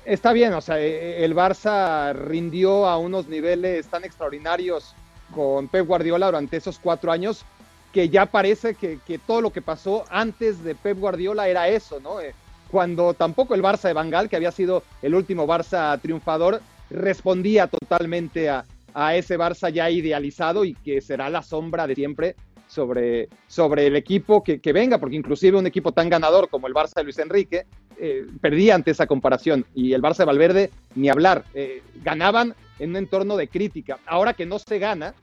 está 0.03 0.33
bien, 0.33 0.53
o 0.53 0.61
sea, 0.61 0.79
eh, 0.81 1.23
el 1.23 1.33
Barça 1.33 2.13
rindió 2.13 2.87
a 2.87 2.97
unos 2.97 3.27
niveles 3.27 3.87
tan 3.87 4.03
extraordinarios 4.03 4.93
con 5.33 5.69
Pep 5.69 5.87
Guardiola 5.87 6.25
durante 6.25 6.57
esos 6.57 6.77
cuatro 6.77 7.11
años 7.11 7.45
que 7.93 8.09
ya 8.09 8.25
parece 8.25 8.75
que, 8.75 8.99
todo 9.25 9.39
lo 9.39 9.53
que 9.53 9.61
pasó 9.61 10.03
antes 10.09 10.61
de 10.65 10.75
Pep 10.75 10.99
Guardiola 10.99 11.47
era 11.47 11.69
eso, 11.69 12.01
¿no? 12.01 12.19
Eh, 12.19 12.35
cuando 12.69 13.13
tampoco 13.13 13.55
el 13.55 13.63
Barça 13.63 13.83
de 13.83 13.93
Bangal, 13.93 14.27
que 14.27 14.35
había 14.35 14.51
sido 14.51 14.83
el 15.01 15.15
último 15.15 15.47
Barça 15.47 15.97
triunfador, 16.01 16.61
respondía 16.89 17.67
totalmente 17.67 18.49
a, 18.49 18.65
a 18.95 19.13
ese 19.15 19.37
Barça 19.37 19.69
ya 19.69 19.91
idealizado 19.91 20.63
y 20.63 20.73
que 20.73 21.01
será 21.01 21.29
la 21.29 21.43
sombra 21.43 21.85
de 21.85 21.95
siempre 21.95 22.35
sobre, 22.65 23.27
sobre 23.47 23.85
el 23.87 23.95
equipo 23.97 24.41
que, 24.41 24.59
venga, 24.73 24.97
porque 24.97 25.17
inclusive 25.17 25.57
un 25.57 25.67
equipo 25.67 25.91
tan 25.91 26.09
ganador 26.09 26.49
como 26.49 26.67
el 26.67 26.73
Barça 26.73 26.95
de 26.95 27.03
Luis 27.03 27.19
Enrique 27.19 27.65
eh, 27.99 28.25
perdía 28.41 28.73
ante 28.73 28.91
esa 28.91 29.05
comparación 29.05 29.65
y 29.75 29.93
el 29.93 30.01
Barça 30.01 30.19
de 30.19 30.25
Valverde 30.25 30.71
ni 30.95 31.09
hablar, 31.09 31.43
eh, 31.53 31.83
ganaban 32.03 32.55
en 32.79 32.91
un 32.91 32.95
entorno 32.95 33.35
de 33.35 33.49
crítica. 33.49 33.99
Ahora 34.05 34.33
que 34.33 34.45
no 34.45 34.59
se 34.59 34.79
gana, 34.79 35.13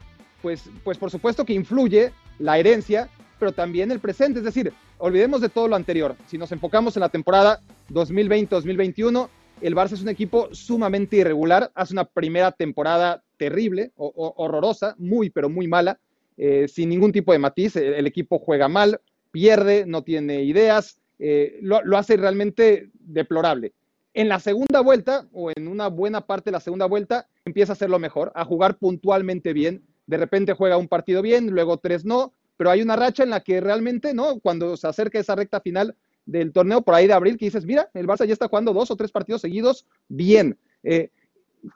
pues, 0.42 0.68
pues 0.85 0.98
por 0.98 1.11
supuesto 1.11 1.46
que 1.46 1.54
influye 1.54 2.12
la 2.38 2.58
herencia, 2.58 3.08
pero 3.38 3.52
también 3.52 3.90
el 3.90 4.00
presente, 4.00 4.40
es 4.40 4.44
decir, 4.44 4.70
olvidemos 4.98 5.40
de 5.40 5.48
todo 5.48 5.66
lo 5.66 5.76
anterior. 5.76 6.14
Si 6.28 6.37
nos 6.37 6.52
enfocamos 6.52 6.96
en 6.96 7.00
la 7.00 7.08
temporada 7.08 7.61
2020-2021, 7.90 9.28
el 9.62 9.75
Barça 9.77 9.92
es 9.92 10.03
un 10.03 10.09
equipo 10.09 10.48
sumamente 10.53 11.16
irregular, 11.16 11.70
hace 11.75 11.94
una 11.94 12.05
primera 12.05 12.53
temporada 12.53 13.22
terrible, 13.37 13.92
o, 13.96 14.35
horrorosa, 14.37 14.94
muy, 14.98 15.31
pero 15.31 15.48
muy 15.48 15.68
mala, 15.68 15.98
eh, 16.37 16.66
sin 16.68 16.88
ningún 16.88 17.12
tipo 17.12 17.33
de 17.33 17.38
matiz. 17.38 17.77
El, 17.77 18.07
equipo 18.07 18.38
juega 18.38 18.68
mal, 18.68 19.01
pierde, 19.31 19.85
no 19.87 20.03
tiene 20.03 20.42
ideas, 20.42 20.98
eh, 21.18 21.59
lo, 21.62 21.81
hace 21.96 22.16
realmente 22.16 22.90
deplorable. 22.94 23.72
en 24.14 24.29
la 24.29 24.40
segunda 24.40 24.81
vuelta, 24.81 25.27
o 25.33 25.51
en 25.55 25.68
una 25.68 25.88
buena 25.88 26.27
parte 26.27 26.51
de 26.51 26.53
la 26.53 26.61
segunda 26.61 26.87
vuelta, 26.87 27.29
empieza 27.44 27.72
a 27.72 27.75
hacerlo 27.75 27.98
mejor, 27.98 28.31
a 28.35 28.44
jugar 28.44 28.77
puntualmente 28.77 29.53
bien. 29.53 29.85
De 30.07 30.18
repente 30.18 30.53
juega 30.53 30.77
un 30.77 30.88
partido 30.88 31.22
bien, 31.22 31.51
luego 31.51 31.79
tres 31.79 32.05
no, 32.05 32.35
pero 32.57 32.70
hay 32.70 32.83
una 32.83 32.96
racha 32.96 33.22
en 33.22 33.31
la 33.31 33.40
que 33.40 33.61
realmente, 33.61 34.12
¿no? 34.12 34.38
Cuando 34.40 34.77
se 34.77 34.87
acerca 34.87 35.18
esa 35.18 35.35
recta 35.35 35.61
final 35.61 35.96
del 36.26 36.52
torneo 36.52 36.82
por 36.82 36.94
ahí 36.94 37.06
de 37.06 37.12
abril, 37.12 37.37
que 37.37 37.46
dices, 37.46 37.64
mira, 37.64 37.90
el 37.94 38.06
Barça 38.06 38.24
ya 38.24 38.32
está 38.32 38.48
jugando 38.48 38.72
dos 38.72 38.90
o 38.90 38.96
tres 38.96 39.11
partidos 39.11 39.40
seguidos 39.40 39.87
bien. 40.08 40.58
Eh, 40.82 41.11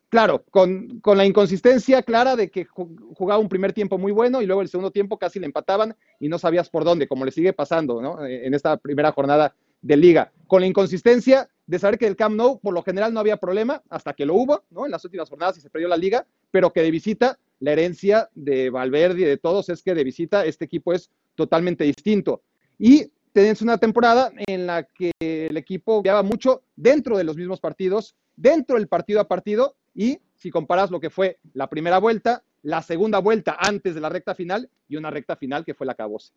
claro, 0.08 0.44
con, 0.50 1.00
con, 1.00 1.16
la 1.16 1.24
inconsistencia 1.24 2.02
clara 2.02 2.36
de 2.36 2.50
que 2.50 2.64
jugaba 2.64 3.40
un 3.40 3.48
primer 3.48 3.72
tiempo 3.72 3.98
muy 3.98 4.12
bueno 4.12 4.42
y 4.42 4.46
luego 4.46 4.62
el 4.62 4.68
segundo 4.68 4.90
tiempo 4.90 5.18
casi 5.18 5.38
le 5.38 5.46
empataban 5.46 5.96
y 6.20 6.28
no 6.28 6.38
sabías 6.38 6.68
por 6.68 6.84
dónde, 6.84 7.08
como 7.08 7.24
le 7.24 7.30
sigue 7.30 7.52
pasando 7.52 8.00
¿no? 8.00 8.24
en 8.24 8.54
esta 8.54 8.76
primera 8.76 9.12
jornada 9.12 9.54
de 9.82 9.96
liga. 9.96 10.32
Con 10.46 10.60
la 10.60 10.66
inconsistencia 10.66 11.48
de 11.66 11.78
saber 11.78 11.98
que 11.98 12.06
el 12.06 12.16
Camp 12.16 12.36
Nou 12.36 12.60
por 12.60 12.74
lo 12.74 12.82
general 12.82 13.12
no 13.12 13.20
había 13.20 13.36
problema 13.36 13.82
hasta 13.88 14.12
que 14.12 14.26
lo 14.26 14.34
hubo 14.34 14.64
¿no? 14.70 14.84
en 14.86 14.92
las 14.92 15.04
últimas 15.04 15.28
jornadas 15.28 15.58
y 15.58 15.60
se 15.60 15.70
perdió 15.70 15.88
la 15.88 15.96
liga, 15.96 16.26
pero 16.50 16.72
que 16.72 16.82
de 16.82 16.90
visita 16.90 17.38
la 17.60 17.72
herencia 17.72 18.30
de 18.34 18.70
Valverde 18.70 19.22
y 19.22 19.24
de 19.24 19.36
todos 19.36 19.68
es 19.68 19.82
que 19.82 19.94
de 19.94 20.04
visita 20.04 20.44
este 20.44 20.64
equipo 20.64 20.92
es 20.92 21.10
totalmente 21.34 21.84
distinto. 21.84 22.42
Y 22.78 23.10
tenés 23.36 23.60
una 23.60 23.76
temporada 23.76 24.32
en 24.46 24.66
la 24.66 24.84
que 24.84 25.10
el 25.20 25.58
equipo 25.58 26.00
viajaba 26.00 26.22
mucho 26.22 26.62
dentro 26.74 27.18
de 27.18 27.24
los 27.24 27.36
mismos 27.36 27.60
partidos, 27.60 28.16
dentro 28.34 28.76
del 28.76 28.88
partido 28.88 29.20
a 29.20 29.28
partido, 29.28 29.76
y 29.94 30.20
si 30.36 30.50
comparas 30.50 30.90
lo 30.90 31.00
que 31.00 31.10
fue 31.10 31.36
la 31.52 31.68
primera 31.68 31.98
vuelta, 31.98 32.44
la 32.62 32.80
segunda 32.80 33.18
vuelta 33.18 33.58
antes 33.60 33.94
de 33.94 34.00
la 34.00 34.08
recta 34.08 34.34
final 34.34 34.70
y 34.88 34.96
una 34.96 35.10
recta 35.10 35.36
final 35.36 35.66
que 35.66 35.74
fue 35.74 35.86
la 35.86 35.94
cabosa. 35.94 36.32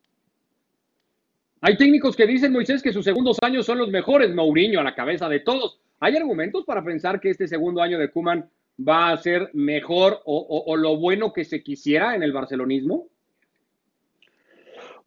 Hay 1.62 1.78
técnicos 1.78 2.18
que 2.18 2.28
dicen, 2.28 2.52
Moisés, 2.52 2.84
que 2.84 2.92
sus 2.92 3.06
segundos 3.06 3.38
años 3.44 3.66
son 3.66 3.78
los 3.78 3.90
mejores, 3.90 4.36
Mourinho 4.36 4.82
a 4.82 4.84
la 4.84 4.94
cabeza 4.94 5.30
de 5.30 5.40
todos. 5.40 5.80
¿Hay 6.02 6.18
argumentos 6.18 6.66
para 6.66 6.84
pensar 6.84 7.22
que 7.22 7.30
este 7.30 7.48
segundo 7.48 7.82
año 7.82 7.98
de 7.98 8.12
Kuman 8.12 8.50
va 8.86 9.12
a 9.12 9.18
ser 9.18 9.52
mejor 9.54 10.20
o, 10.26 10.76
lo 10.76 10.98
bueno 10.98 11.32
que 11.32 11.46
se 11.46 11.64
quisiera 11.64 12.14
en 12.14 12.24
el 12.24 12.34
barcelonismo? 12.34 13.08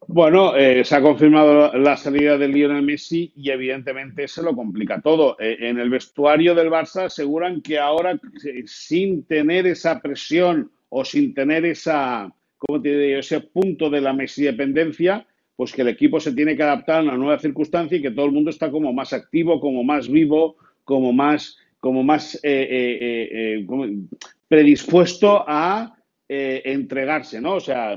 Bueno, 0.07 0.55
eh, 0.55 0.83
se 0.83 0.95
ha 0.95 1.01
confirmado 1.01 1.71
la 1.77 1.95
salida 1.97 2.37
de 2.37 2.47
Lionel 2.47 2.83
Messi 2.83 3.31
y 3.35 3.49
evidentemente 3.49 4.27
se 4.27 4.41
lo 4.41 4.55
complica 4.55 5.01
todo. 5.01 5.37
Eh, 5.39 5.57
en 5.59 5.79
el 5.79 5.89
vestuario 5.89 6.55
del 6.55 6.69
Barça 6.69 7.05
aseguran 7.05 7.61
que 7.61 7.79
ahora, 7.79 8.19
eh, 8.45 8.63
sin 8.65 9.23
tener 9.25 9.67
esa 9.67 10.01
presión 10.01 10.71
o 10.89 11.05
sin 11.05 11.33
tener 11.33 11.65
esa, 11.65 12.33
¿cómo 12.57 12.81
te 12.81 12.97
digo? 12.97 13.19
ese 13.19 13.41
punto 13.41 13.89
de 13.89 14.01
la 14.01 14.13
Messi 14.13 14.43
dependencia, 14.43 15.25
pues 15.55 15.71
que 15.71 15.83
el 15.83 15.89
equipo 15.89 16.19
se 16.19 16.33
tiene 16.33 16.55
que 16.55 16.63
adaptar 16.63 16.99
a 16.99 17.03
una 17.03 17.17
nueva 17.17 17.39
circunstancia 17.39 17.97
y 17.97 18.01
que 18.01 18.11
todo 18.11 18.25
el 18.25 18.31
mundo 18.31 18.49
está 18.49 18.71
como 18.71 18.91
más 18.93 19.13
activo, 19.13 19.59
como 19.59 19.83
más 19.83 20.09
vivo, 20.09 20.57
como 20.83 21.13
más, 21.13 21.57
como 21.79 22.03
más 22.03 22.39
predispuesto 24.47 25.45
a 25.47 25.95
entregarse, 26.27 27.39
¿no? 27.39 27.55
O 27.55 27.59
sea, 27.59 27.95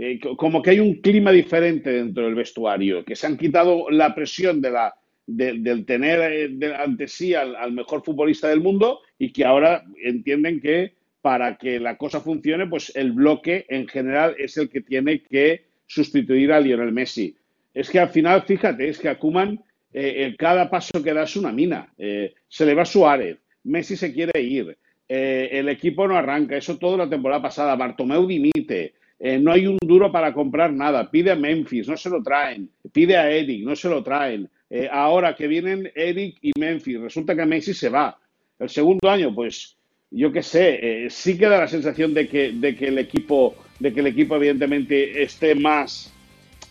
eh, 0.00 0.20
como 0.20 0.62
que 0.62 0.70
hay 0.70 0.78
un 0.78 1.00
clima 1.00 1.32
diferente 1.32 1.90
dentro 1.90 2.24
del 2.24 2.36
vestuario, 2.36 3.04
que 3.04 3.16
se 3.16 3.26
han 3.26 3.36
quitado 3.36 3.90
la 3.90 4.14
presión 4.14 4.60
de 4.60 4.70
la, 4.70 4.94
del 5.26 5.84
tener 5.86 6.20
eh, 6.62 6.74
ante 6.78 7.08
sí 7.08 7.34
al, 7.34 7.72
mejor 7.72 8.04
futbolista 8.04 8.48
del 8.48 8.60
mundo 8.60 9.00
y 9.18 9.32
que 9.32 9.44
ahora 9.44 9.84
entienden 10.00 10.60
que 10.60 10.92
para 11.20 11.58
que 11.58 11.80
la 11.80 11.96
cosa 11.96 12.20
funcione, 12.20 12.68
pues 12.68 12.92
el 12.94 13.10
bloque 13.10 13.66
en 13.68 13.88
general 13.88 14.36
es 14.38 14.56
el 14.56 14.68
que 14.68 14.82
tiene 14.82 15.20
que 15.24 15.64
sustituir 15.88 16.52
a 16.52 16.60
Lionel 16.60 16.92
Messi. 16.92 17.34
Es 17.74 17.90
que 17.90 17.98
al 17.98 18.10
final, 18.10 18.42
fíjate, 18.42 18.88
es 18.88 19.00
que 19.00 19.08
a 19.08 19.18
Kuman 19.18 19.60
eh, 19.92 20.32
cada 20.38 20.70
paso 20.70 21.02
que 21.02 21.12
da 21.12 21.24
es 21.24 21.34
una 21.34 21.50
mina. 21.50 21.92
se 21.96 22.64
le 22.64 22.74
va 22.74 22.84
Suárez, 22.84 23.38
Messi 23.64 23.96
se 23.96 24.12
quiere 24.12 24.40
ir, 24.40 24.78
el 25.08 25.68
equipo 25.68 26.06
no 26.06 26.16
arranca, 26.16 26.56
eso 26.56 26.78
todo 26.78 26.96
la 26.96 27.10
temporada 27.10 27.42
pasada, 27.42 27.74
Bartomeu 27.74 28.24
dimite, 28.28 28.94
eh, 29.20 29.38
no 29.38 29.52
hay 29.52 29.66
un 29.66 29.78
duro 29.80 30.12
para 30.12 30.32
comprar 30.32 30.72
nada. 30.72 31.10
Pide 31.10 31.32
a 31.32 31.36
Memphis, 31.36 31.88
no 31.88 31.96
se 31.96 32.10
lo 32.10 32.22
traen. 32.22 32.70
Pide 32.92 33.16
a 33.16 33.30
Eric, 33.30 33.64
no 33.64 33.74
se 33.74 33.88
lo 33.88 34.02
traen. 34.02 34.48
Eh, 34.70 34.88
ahora 34.90 35.34
que 35.34 35.48
vienen 35.48 35.90
Eric 35.94 36.36
y 36.42 36.52
Memphis, 36.58 37.00
resulta 37.00 37.34
que 37.34 37.44
Messi 37.46 37.74
se 37.74 37.88
va. 37.88 38.16
El 38.58 38.68
segundo 38.68 39.10
año, 39.10 39.34
pues 39.34 39.76
yo 40.10 40.30
qué 40.30 40.42
sé, 40.42 41.04
eh, 41.06 41.10
sí 41.10 41.36
queda 41.36 41.58
la 41.58 41.68
sensación 41.68 42.14
de 42.14 42.28
que, 42.28 42.52
de 42.52 42.76
que 42.76 42.88
el 42.88 42.98
equipo, 42.98 43.56
de 43.78 43.92
que 43.92 44.00
el 44.00 44.06
equipo 44.06 44.36
evidentemente 44.36 45.22
esté 45.22 45.54
más, 45.54 46.12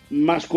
más 0.10 0.48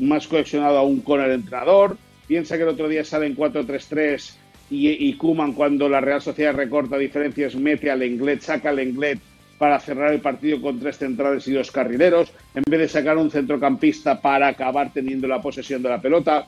más 0.00 0.28
aún 0.62 1.00
con 1.00 1.20
el 1.20 1.32
entrenador. 1.32 1.98
Piensa 2.26 2.56
que 2.56 2.62
el 2.62 2.68
otro 2.68 2.88
día 2.88 3.04
sale 3.04 3.26
en 3.26 3.36
4-3-3 3.36 4.36
y, 4.70 5.08
y 5.08 5.14
Kuman 5.14 5.52
cuando 5.52 5.88
la 5.88 6.00
Real 6.00 6.22
Sociedad 6.22 6.54
recorta 6.54 6.96
diferencias 6.96 7.56
mete 7.56 7.90
al 7.90 8.02
Englet, 8.02 8.40
saca 8.40 8.70
al 8.70 8.78
Englet 8.78 9.18
para 9.60 9.78
cerrar 9.78 10.14
el 10.14 10.22
partido 10.22 10.58
con 10.62 10.80
tres 10.80 10.96
centrales 10.96 11.46
y 11.46 11.52
dos 11.52 11.70
carrileros, 11.70 12.32
en 12.54 12.62
vez 12.66 12.80
de 12.80 12.88
sacar 12.88 13.18
un 13.18 13.30
centrocampista 13.30 14.18
para 14.18 14.48
acabar 14.48 14.90
teniendo 14.90 15.28
la 15.28 15.42
posesión 15.42 15.82
de 15.82 15.90
la 15.90 16.00
pelota. 16.00 16.46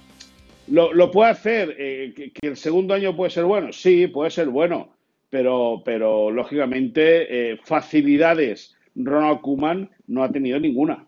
¿Lo, 0.69 1.11
puede 1.11 1.31
hacer? 1.31 1.77
Eh, 1.79 2.15
que, 2.15 2.49
el 2.49 2.57
segundo 2.57 2.95
año 2.95 3.15
puede 3.15 3.31
ser 3.31 3.45
bueno? 3.45 3.71
Sí, 3.71 4.07
puede 4.07 4.31
ser 4.31 4.49
bueno, 4.49 4.95
pero, 5.29 5.83
pero 5.85 6.31
lógicamente 6.31 7.51
eh, 7.53 7.61
facilidades 7.63 8.75
Ronald 8.97 9.43
Kuman 9.43 9.91
no 10.07 10.25
ha 10.25 10.31
tenido 10.31 10.59
ninguna. 10.59 11.05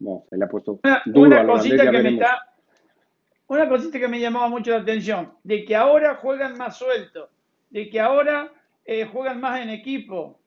No, 0.00 0.24
se 0.28 0.36
le 0.36 0.46
ha 0.46 0.48
puesto 0.48 0.80
una, 1.14 1.46
cosita 1.46 1.88
que 1.92 2.02
me 2.02 2.18
una 3.46 3.68
cosita 3.68 4.00
que 4.00 4.08
me 4.08 4.18
llamaba 4.18 4.48
mucho 4.48 4.72
la 4.72 4.78
atención, 4.78 5.30
de 5.44 5.64
que 5.64 5.76
ahora 5.76 6.16
juegan 6.16 6.58
más 6.58 6.76
sueltos, 6.76 7.30
de 7.70 7.88
que 7.88 8.00
ahora 8.00 8.50
eh, 8.90 9.04
juegan 9.04 9.40
más 9.40 9.60
en 9.60 9.70
equipo, 9.70 10.40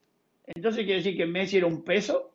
entonces 0.45 0.83
quiere 0.83 0.97
decir 0.97 1.15
que 1.15 1.25
Messi 1.25 1.57
era 1.57 1.65
un 1.65 1.81
peso. 1.81 2.31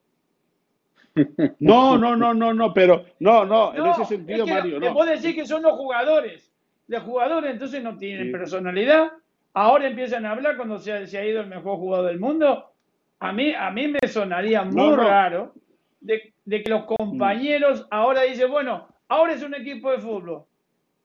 No, 1.59 1.99
no, 1.99 2.17
no, 2.17 2.33
no, 2.33 2.55
no, 2.55 2.73
pero 2.73 3.05
no, 3.19 3.45
no, 3.45 3.75
en 3.75 3.85
ese 3.89 4.05
sentido, 4.05 4.47
Mario. 4.47 4.81
No. 4.81 4.95
puedo 4.95 5.11
decir 5.11 5.35
que 5.35 5.45
son 5.45 5.63
los 5.63 5.73
jugadores. 5.73 6.51
Los 6.87 7.03
jugadores 7.03 7.51
entonces 7.51 7.83
no 7.83 7.99
tienen 7.99 8.33
personalidad. 8.33 9.11
Ahora 9.53 9.89
empiezan 9.89 10.25
a 10.25 10.31
hablar 10.31 10.57
cuando 10.57 10.79
se 10.79 10.93
ha, 10.93 11.27
ido 11.27 11.41
el 11.41 11.49
mejor 11.49 11.77
jugador 11.77 12.07
del 12.07 12.21
mundo. 12.21 12.71
A 13.19 13.33
mí, 13.33 13.53
a 13.53 13.71
mí 13.71 13.89
me 13.89 14.09
sonaría 14.09 14.63
muy 14.63 14.95
raro 14.95 15.53
de, 16.01 16.33
que 16.47 16.71
los 16.71 16.85
compañeros 16.85 17.87
ahora 17.91 18.23
dicen, 18.23 18.51
bueno, 18.51 18.89
ahora 19.09 19.35
es 19.35 19.43
un 19.43 19.55
equipo 19.55 19.91
de 19.91 19.99
fútbol. 19.99 20.45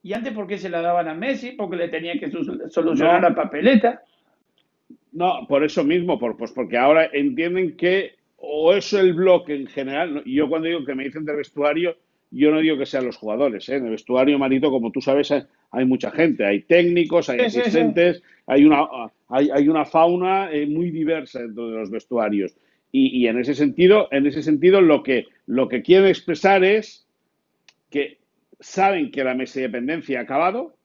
Y 0.04 0.14
antes, 0.14 0.32
¿por 0.32 0.48
qué 0.48 0.58
se 0.58 0.70
la 0.70 0.82
daban 0.82 1.08
a 1.08 1.14
Messi? 1.14 1.54
Porque 1.54 1.76
le 1.76 1.90
tenía 1.90 2.14
que 2.20 2.32
solucionar 2.70 3.22
la 3.22 3.36
papeleta. 3.36 4.04
No, 5.14 5.46
por 5.48 5.64
eso 5.64 5.84
mismo, 5.84 6.20
por, 6.20 6.36
pues 6.36 6.52
porque 6.52 6.78
ahora 6.78 7.10
entienden 7.14 7.78
que 7.78 8.16
o 8.38 8.74
es 8.74 8.92
el 8.94 9.14
bloque 9.14 9.56
en 9.56 9.68
general, 9.68 10.22
y 10.26 10.36
yo 10.36 10.50
cuando 10.50 10.68
digo 10.68 10.84
que 10.84 10.96
me 10.96 11.06
dicen 11.06 11.24
de 11.24 11.36
vestuario, 11.36 11.96
yo 12.32 12.52
no 12.52 12.60
digo 12.60 12.78
que 12.78 12.86
sean 12.86 13.06
los 13.06 13.16
jugadores, 13.16 13.70
¿eh? 13.70 13.76
en 13.76 13.86
el 13.86 13.92
vestuario, 13.92 14.40
Marito, 14.40 14.72
como 14.72 14.92
tú 14.92 15.02
sabes, 15.02 15.32
hay 15.72 15.86
mucha 15.86 16.12
gente, 16.12 16.44
hay 16.46 16.64
técnicos, 16.64 17.30
hay 17.30 17.40
asistentes, 17.42 18.22
Hay, 18.48 18.66
una, 18.66 18.86
hay, 19.30 19.70
una 19.70 19.86
fauna 19.86 20.52
eh, 20.52 20.66
muy 20.66 20.90
diversa 20.90 21.40
dentro 21.40 21.70
de 21.70 21.78
los 21.78 21.90
vestuarios. 21.90 22.56
Y, 22.92 23.26
en 23.26 23.40
ese 23.40 23.56
sentido, 23.56 24.08
en 24.12 24.28
ese 24.28 24.44
sentido 24.44 24.80
lo, 24.80 25.02
que, 25.02 25.26
lo 25.48 25.68
que 25.68 25.82
quieren 25.82 26.08
expresar 26.08 26.64
es 26.64 27.08
que 27.90 28.20
saben 28.60 29.10
que 29.10 29.24
la 29.24 29.34
mesa 29.34 29.60
de 29.60 29.68
dependencia 29.68 30.20
ha 30.20 30.24
acabado, 30.24 30.76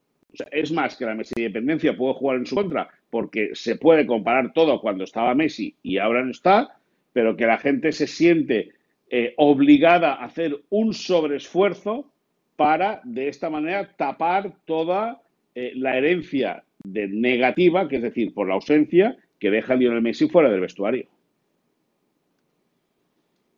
es 0.51 0.73
más, 0.73 0.97
que 0.97 1.05
la 1.05 1.15
Messi 1.15 1.35
dependencia 1.37 1.97
puede 1.97 2.15
jugar 2.15 2.39
en 2.39 2.47
su 2.47 2.55
contra 2.55 2.89
porque 3.11 3.51
se 3.55 3.77
puede 3.77 4.07
comparar 4.07 4.53
todo 4.53 4.81
cuando 4.81 5.05
estaba 5.05 5.35
Messi 5.35 5.75
y 5.83 5.99
ahora 5.99 6.23
no 6.25 6.31
está, 6.31 6.79
pero 7.13 7.37
que 7.37 7.47
la 7.47 7.59
gente 7.59 7.93
se 7.93 8.07
siente 8.07 8.73
eh, 9.11 9.35
obligada 9.37 10.15
a 10.15 10.25
hacer 10.25 10.61
un 10.71 10.93
sobreesfuerzo 10.93 12.11
para, 12.57 13.01
de 13.05 13.29
esta 13.29 13.49
manera, 13.51 13.95
tapar 13.97 14.53
toda 14.65 15.23
eh, 15.55 15.73
la 15.75 15.97
herencia 15.97 16.65
de 16.85 17.09
negativa, 17.09 17.89
que 17.89 17.97
es 17.97 18.03
decir, 18.03 18.35
por 18.35 18.49
la 18.49 18.55
ausencia 18.55 19.17
que 19.39 19.51
deja 19.51 19.75
Lionel 19.75 20.03
Messi 20.03 20.29
fuera 20.29 20.51
del 20.51 20.61
vestuario. 20.61 21.07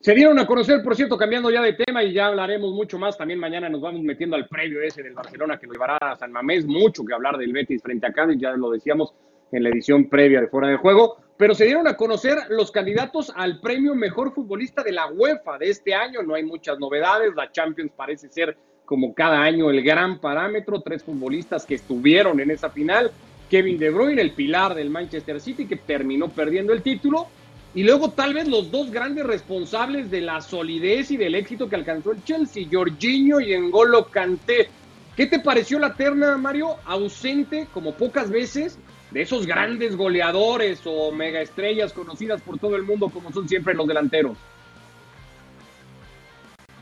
Se 0.01 0.15
dieron 0.15 0.39
a 0.39 0.47
conocer, 0.47 0.83
por 0.83 0.97
cierto, 0.97 1.19
cambiando 1.19 1.51
ya 1.51 1.61
de 1.61 1.75
tema 1.75 2.03
y 2.03 2.15
ya 2.15 2.29
hablaremos 2.29 2.73
mucho 2.73 2.99
más. 2.99 3.19
También 3.19 3.39
mañana 3.39 3.69
nos 3.69 3.83
vamos 3.83 4.01
metiendo 4.01 4.35
al 4.35 4.49
previo 4.49 4.81
ese 4.81 5.03
del 5.03 5.13
Barcelona 5.13 5.59
que 5.59 5.67
nos 5.67 5.75
llevará 5.75 5.99
a 6.01 6.17
San 6.17 6.33
Mamés. 6.33 6.65
Mucho 6.65 7.05
que 7.05 7.13
hablar 7.13 7.37
del 7.37 7.53
Betis 7.53 7.83
frente 7.83 8.07
a 8.07 8.13
Cádiz, 8.13 8.39
ya 8.41 8.53
lo 8.53 8.71
decíamos 8.71 9.15
en 9.53 9.63
la 9.63 9.71
edición 9.71 10.09
previa 10.09 10.41
de 10.41 10.49
Fuera 10.49 10.69
de 10.69 10.77
Juego. 10.77 11.19
Pero 11.37 11.55
se 11.55 11.65
dieron 11.65 11.89
a 11.89 11.97
conocer 11.97 12.39
los 12.51 12.71
candidatos 12.71 13.33
al 13.35 13.61
premio 13.61 13.95
Mejor 13.95 14.35
Futbolista 14.35 14.83
de 14.83 14.93
la 14.93 15.07
UEFA 15.07 15.59
de 15.59 15.71
este 15.71 15.95
año. 15.95 16.23
No 16.23 16.35
hay 16.35 16.45
muchas 16.45 16.79
novedades. 16.79 17.35
La 17.35 17.51
Champions 17.51 17.93
parece 17.97 18.29
ser, 18.29 18.57
como 18.85 19.15
cada 19.15 19.41
año, 19.43 19.71
el 19.71 19.83
gran 19.83 20.21
parámetro. 20.21 20.83
Tres 20.83 21.03
futbolistas 21.03 21.65
que 21.65 21.77
estuvieron 21.77 22.41
en 22.41 22.51
esa 22.51 22.71
final. 22.71 23.11
Kevin 23.49 23.79
De 23.79 23.91
Bruyne, 23.91 24.21
el 24.21 24.33
pilar 24.33 24.75
del 24.75 24.91
Manchester 24.91 25.41
City, 25.41 25.67
que 25.67 25.77
terminó 25.77 26.29
perdiendo 26.29 26.73
el 26.73 26.83
título 26.83 27.27
y 27.73 27.85
luego 27.85 28.11
tal 28.11 28.35
vez 28.35 28.49
los 28.49 28.71
dos 28.71 28.91
grandes 28.91 29.25
responsables 29.25 30.11
de 30.11 30.21
la 30.21 30.41
solidez 30.41 31.13
y 31.13 31.17
del 31.17 31.37
éxito 31.37 31.69
que 31.69 31.77
alcanzó 31.77 32.11
el 32.11 32.25
Chelsea, 32.25 32.67
Jorginho 32.71 33.41
y 33.41 33.53
Engolo 33.53 34.07
Kanté. 34.07 34.69
¿Qué 35.17 35.27
te 35.27 35.39
pareció 35.39 35.79
la 35.79 35.95
terna, 35.95 36.37
Mario? 36.37 36.77
Ausente 36.85 37.69
como 37.73 37.95
pocas 37.95 38.31
veces 38.31 38.79
de 39.11 39.23
esos 39.23 39.47
grandes 39.47 39.97
goleadores 39.97 40.83
o 40.85 41.11
mega 41.11 41.41
estrellas 41.41 41.93
conocidas 41.93 42.41
por 42.43 42.59
todo 42.59 42.77
el 42.77 42.85
mundo 42.85 43.09
como 43.09 43.33
son 43.33 43.49
siempre 43.49 43.75
los 43.75 43.87
delanteros. 43.87 44.37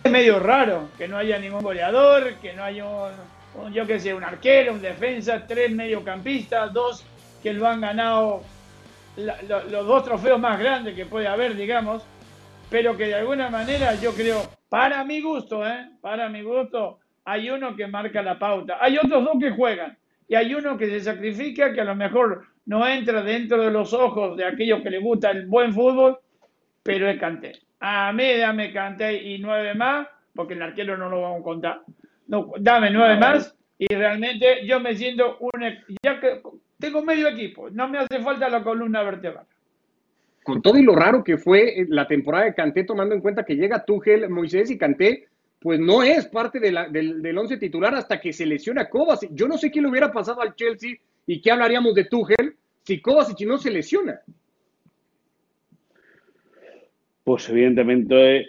Es 0.05 0.11
medio 0.11 0.39
raro 0.39 0.89
que 0.97 1.09
no 1.09 1.17
haya 1.17 1.39
ningún 1.39 1.63
goleador, 1.63 2.35
que 2.35 2.53
no 2.53 2.65
haya 2.65 2.85
un, 2.85 3.73
yo 3.73 3.87
que 3.87 3.99
sé, 3.99 4.15
un 4.15 4.25
arquero, 4.25 4.73
un 4.73 4.81
defensa, 4.81 5.47
tres 5.47 5.71
mediocampistas, 5.71 6.73
dos 6.73 7.05
que 7.43 7.53
lo 7.53 7.67
han 7.67 7.81
ganado 7.81 8.43
los 9.17 9.87
dos 9.87 10.05
trofeos 10.05 10.39
más 10.39 10.61
grandes 10.61 10.95
que 10.95 11.05
puede 11.05 11.27
haber, 11.27 11.57
digamos, 11.57 12.05
pero 12.71 12.97
que 12.97 13.07
de 13.07 13.17
alguna 13.17 13.51
manera 13.51 13.95
yo 13.97 14.13
creo, 14.13 14.43
para 14.69 15.03
mi 15.05 15.21
gusto, 15.21 15.67
¿eh? 15.67 15.91
para 16.01 16.29
mi 16.29 16.43
gusto, 16.43 17.01
hay 17.25 17.51
uno 17.51 17.75
que 17.75 17.87
marca 17.87 18.23
la 18.23 18.39
pauta. 18.39 18.79
Hay 18.81 18.97
otros 18.97 19.25
dos 19.25 19.37
que 19.41 19.51
juegan 19.51 19.99
y 20.29 20.35
hay 20.35 20.55
uno 20.55 20.77
que 20.77 20.89
se 20.89 21.01
sacrifica, 21.01 21.73
que 21.73 21.81
a 21.81 21.85
lo 21.85 21.97
mejor 21.97 22.45
no 22.67 22.87
entra 22.87 23.23
dentro 23.23 23.63
de 23.63 23.71
los 23.71 23.95
ojos 23.95 24.37
de 24.37 24.45
aquellos 24.45 24.83
que 24.83 24.91
les 24.91 25.03
gusta 25.03 25.31
el 25.31 25.47
buen 25.47 25.73
fútbol, 25.73 26.19
pero 26.83 27.09
es 27.09 27.19
Canté. 27.19 27.53
A 27.81 28.13
mí 28.13 28.37
dame 28.37 28.73
Canté 28.73 29.15
y 29.15 29.39
nueve 29.39 29.75
más, 29.75 30.07
porque 30.35 30.53
el 30.53 30.63
arquero 30.63 30.99
no 30.99 31.09
lo 31.09 31.23
vamos 31.23 31.41
a 31.41 31.45
contar. 31.45 31.81
No, 32.27 32.53
dame 32.61 32.91
nueve 32.91 33.17
más 33.17 33.57
y 33.79 33.87
realmente 33.95 34.67
yo 34.67 34.81
me 34.81 34.95
siento 34.95 35.39
un... 35.41 35.65
Ya 36.03 36.21
que 36.21 36.43
tengo 36.79 37.03
medio 37.03 37.29
equipo, 37.29 37.71
no 37.71 37.89
me 37.89 37.99
hace 37.99 38.21
falta 38.21 38.51
la 38.51 38.63
columna 38.63 39.03
vertebral. 39.03 39.47
Con 40.45 40.61
todo 40.61 40.79
y 40.79 40.83
lo 40.83 40.95
raro 40.95 41.25
que 41.25 41.39
fue 41.39 41.87
la 41.89 42.07
temporada 42.07 42.45
de 42.45 42.55
Canté, 42.55 42.85
tomando 42.85 43.15
en 43.15 43.23
cuenta 43.23 43.45
que 43.45 43.57
llega 43.57 43.85
Tuchel, 43.85 44.29
Moisés 44.29 44.71
y 44.71 44.79
Canté 44.79 45.29
pues 45.61 45.81
no 45.81 46.03
es 46.03 46.27
parte 46.27 46.61
de 46.61 46.73
del, 46.91 47.21
del, 47.23 47.39
once 47.39 47.57
titular 47.57 47.95
hasta 47.95 48.21
que 48.21 48.33
se 48.33 48.47
lesiona 48.47 48.89
Kovacic. 48.89 49.31
Yo 49.33 49.49
no 49.49 49.59
sé 49.59 49.71
qué 49.71 49.81
le 49.81 49.89
hubiera 49.89 50.13
pasado 50.13 50.41
al 50.41 50.55
Chelsea 50.55 50.97
y 51.27 51.41
qué 51.41 51.51
hablaríamos 51.51 51.95
de 51.95 52.05
Tuchel 52.05 52.55
si 52.85 53.01
Kovacic 53.01 53.41
no 53.47 53.59
se 53.59 53.71
lesiona. 53.71 54.21
Pues 57.25 57.49
evidentemente 57.51 58.49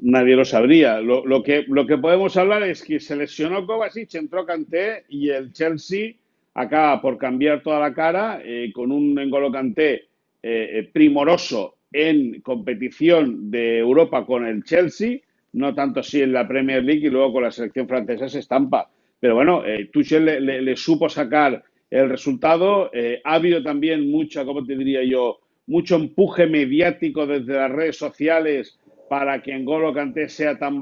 nadie 0.00 0.36
lo 0.36 0.44
sabría. 0.44 1.00
Lo, 1.00 1.42
que, 1.42 1.64
lo 1.66 1.86
que 1.86 1.98
podemos 1.98 2.36
hablar 2.36 2.62
es 2.62 2.82
que 2.82 3.00
se 3.00 3.16
lesionó 3.16 3.66
Kovacic, 3.66 4.14
entró 4.14 4.44
Kanté 4.44 5.04
y 5.08 5.30
el 5.30 5.52
Chelsea 5.52 6.14
acaba 6.54 7.00
por 7.00 7.16
cambiar 7.18 7.62
toda 7.62 7.80
la 7.80 7.94
cara 7.94 8.40
eh, 8.44 8.70
con 8.72 8.92
un 8.92 9.18
Engolo 9.18 9.50
Kanté 9.50 9.94
eh, 9.94 10.08
eh, 10.42 10.90
primoroso 10.92 11.76
en 11.92 12.40
competición 12.40 13.50
de 13.50 13.78
Europa 13.78 14.24
con 14.24 14.46
el 14.46 14.62
Chelsea 14.62 15.18
no 15.52 15.74
tanto 15.74 16.00
así 16.00 16.22
en 16.22 16.32
la 16.32 16.46
Premier 16.46 16.82
League 16.82 17.06
y 17.06 17.10
luego 17.10 17.34
con 17.34 17.42
la 17.44 17.50
selección 17.50 17.88
francesa 17.88 18.28
se 18.28 18.40
estampa. 18.40 18.90
Pero 19.18 19.34
bueno, 19.34 19.64
eh, 19.64 19.90
Tuchel 19.92 20.24
le, 20.44 20.76
supo 20.76 21.08
sacar 21.08 21.62
el 21.90 22.08
resultado. 22.08 22.90
Eh, 22.92 23.20
ha 23.24 23.34
habido 23.34 23.62
también 23.62 24.10
mucha, 24.10 24.44
¿cómo 24.44 24.64
te 24.64 24.76
diría 24.76 25.04
yo? 25.04 25.40
Mucho 25.66 25.96
empuje 25.96 26.46
mediático 26.46 27.26
desde 27.26 27.54
las 27.54 27.70
redes 27.70 27.96
sociales 27.96 28.78
para 29.08 29.42
que 29.42 29.58
N'Golo 29.58 29.92
Kanté 29.92 30.28
sea 30.28 30.56
tan, 30.58 30.80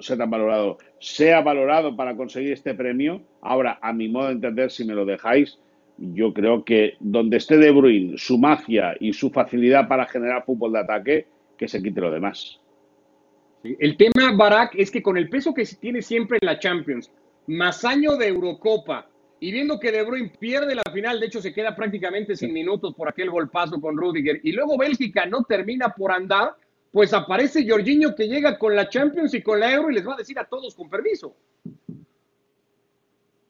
sea 0.00 0.16
tan 0.16 0.30
valorado, 0.30 0.78
sea 0.98 1.42
valorado 1.42 1.94
para 1.94 2.16
conseguir 2.16 2.52
este 2.52 2.74
premio. 2.74 3.22
Ahora, 3.42 3.78
a 3.82 3.92
mi 3.92 4.08
modo 4.08 4.26
de 4.26 4.32
entender, 4.32 4.70
si 4.70 4.84
me 4.84 4.94
lo 4.94 5.04
dejáis, 5.04 5.58
yo 5.98 6.32
creo 6.32 6.64
que 6.64 6.94
donde 7.00 7.36
esté 7.36 7.58
De 7.58 7.70
Bruyne, 7.70 8.18
su 8.18 8.38
magia 8.38 8.94
y 8.98 9.12
su 9.12 9.30
facilidad 9.30 9.88
para 9.88 10.06
generar 10.06 10.44
fútbol 10.44 10.72
de 10.72 10.78
ataque, 10.78 11.26
que 11.56 11.68
se 11.68 11.82
quite 11.82 12.00
lo 12.00 12.10
demás. 12.10 12.60
El 13.78 13.96
tema, 13.96 14.32
Barak, 14.32 14.74
es 14.76 14.90
que 14.90 15.02
con 15.02 15.16
el 15.16 15.28
peso 15.28 15.54
que 15.54 15.64
tiene 15.64 16.02
siempre 16.02 16.38
en 16.40 16.46
la 16.46 16.58
Champions, 16.58 17.10
más 17.46 17.84
año 17.84 18.16
de 18.16 18.28
Eurocopa, 18.28 19.08
y 19.40 19.52
viendo 19.52 19.78
que 19.78 19.92
De 19.92 20.02
Bruyne 20.02 20.32
pierde 20.38 20.74
la 20.74 20.82
final, 20.92 21.20
de 21.20 21.26
hecho 21.26 21.42
se 21.42 21.52
queda 21.52 21.74
prácticamente 21.74 22.36
sin 22.36 22.52
minutos 22.52 22.94
por 22.94 23.08
aquel 23.08 23.30
golpazo 23.30 23.80
con 23.80 23.96
Rudiger, 23.96 24.40
y 24.42 24.52
luego 24.52 24.78
Bélgica 24.78 25.26
no 25.26 25.44
termina 25.44 25.90
por 25.90 26.12
andar, 26.12 26.56
pues 26.92 27.12
aparece 27.12 27.68
Jorginho 27.68 28.14
que 28.14 28.28
llega 28.28 28.58
con 28.58 28.74
la 28.74 28.88
Champions 28.88 29.34
y 29.34 29.42
con 29.42 29.60
la 29.60 29.72
Euro 29.72 29.90
y 29.90 29.94
les 29.94 30.06
va 30.06 30.14
a 30.14 30.18
decir 30.18 30.38
a 30.38 30.44
todos 30.44 30.74
con 30.74 30.88
permiso. 30.88 31.36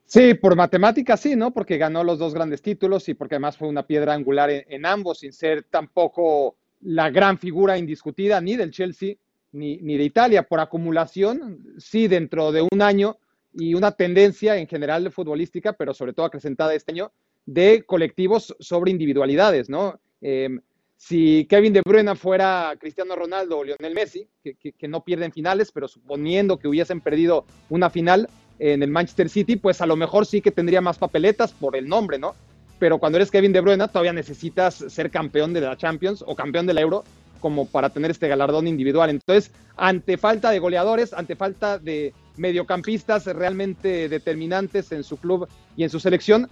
Sí, 0.05 0.35
por 0.35 0.57
matemáticas 0.57 1.21
sí, 1.21 1.37
¿no? 1.37 1.53
Porque 1.53 1.79
ganó 1.79 2.05
los 2.05 2.19
dos 2.19 2.33
grandes 2.33 2.63
títulos 2.63 3.09
y 3.09 3.15
porque 3.15 3.35
además 3.37 3.57
fue 3.57 3.69
una 3.69 3.87
piedra 3.87 4.15
angular 4.15 4.51
en 4.51 4.87
ambos, 4.87 5.21
sin 5.21 5.33
ser 5.33 5.65
tampoco 5.65 6.57
la 6.81 7.11
gran 7.11 7.39
figura 7.39 7.79
indiscutida 7.79 8.41
ni 8.41 8.57
del 8.57 8.71
Chelsea 8.71 9.15
ni, 9.57 9.97
de 9.97 10.05
Italia. 10.05 10.43
Por 10.43 10.61
acumulación, 10.61 11.75
sí, 11.79 12.09
dentro 12.09 12.53
de 12.53 12.63
un 12.71 12.83
año 12.83 13.19
y 13.53 13.75
una 13.75 13.93
tendencia 13.93 14.57
en 14.57 14.67
general 14.67 15.11
futbolística, 15.11 15.73
pero 15.73 15.95
sobre 15.95 16.13
todo 16.13 16.27
acrecentada 16.27 16.75
este 16.75 16.93
año, 16.93 17.11
de 17.47 17.85
colectivos 17.85 18.55
sobre 18.61 18.91
individualidades, 18.91 19.69
¿no? 19.71 19.99
Em, 20.21 20.61
si 20.97 21.47
Kevin 21.49 21.73
De 21.73 21.83
Bruyne 21.85 22.15
fuera 22.17 22.75
Cristiano 22.79 23.15
Ronaldo 23.15 23.59
o 23.59 23.65
Lionel 23.65 23.95
Messi, 23.95 24.29
que, 24.43 24.89
no 24.89 25.05
pierden 25.05 25.33
finales, 25.33 25.71
pero 25.71 25.89
suponiendo 25.89 26.59
que 26.59 26.69
hubiesen 26.69 27.01
perdido 27.01 27.45
una 27.69 27.91
final 27.91 28.29
en 28.59 28.83
el 28.83 28.91
Manchester 28.91 29.29
City, 29.29 29.57
pues 29.57 29.81
a 29.81 29.87
lo 29.87 29.97
mejor 29.97 30.25
sí 30.25 30.41
que 30.41 30.51
tendría 30.51 30.81
más 30.81 30.99
papeletas 30.99 31.53
por 31.53 31.77
el 31.77 31.87
nombre, 31.89 32.19
¿no? 32.19 32.35
Pero 32.79 32.99
cuando 32.99 33.17
eres 33.17 33.31
Kevin 33.31 33.53
De 33.53 33.61
Bruyne, 33.61 33.89
todavía 33.89 34.13
necesitas 34.13 34.75
ser 34.75 35.11
campeón 35.11 35.53
de 35.53 35.61
la 35.61 35.77
Champions 35.77 36.25
o 36.27 36.35
campeón 36.35 36.67
de 36.67 36.75
la 36.75 36.81
Euro 36.81 37.05
como 37.41 37.67
para 37.67 37.91
tener 37.91 38.11
este 38.11 38.29
galardón 38.29 38.67
individual. 38.67 39.11
Entonces, 39.11 39.51
ante 39.77 40.17
falta 40.17 40.51
de 40.51 40.59
goleadores, 40.59 41.13
ante 41.13 41.37
falta 41.37 41.79
de 41.79 42.13
mediocampistas 42.37 43.27
realmente 43.27 44.09
determinantes 44.09 44.93
en 44.93 45.05
su 45.05 45.17
club 45.17 45.49
y 45.77 45.85
en 45.85 45.91
su 45.91 46.01
selección, 46.01 46.49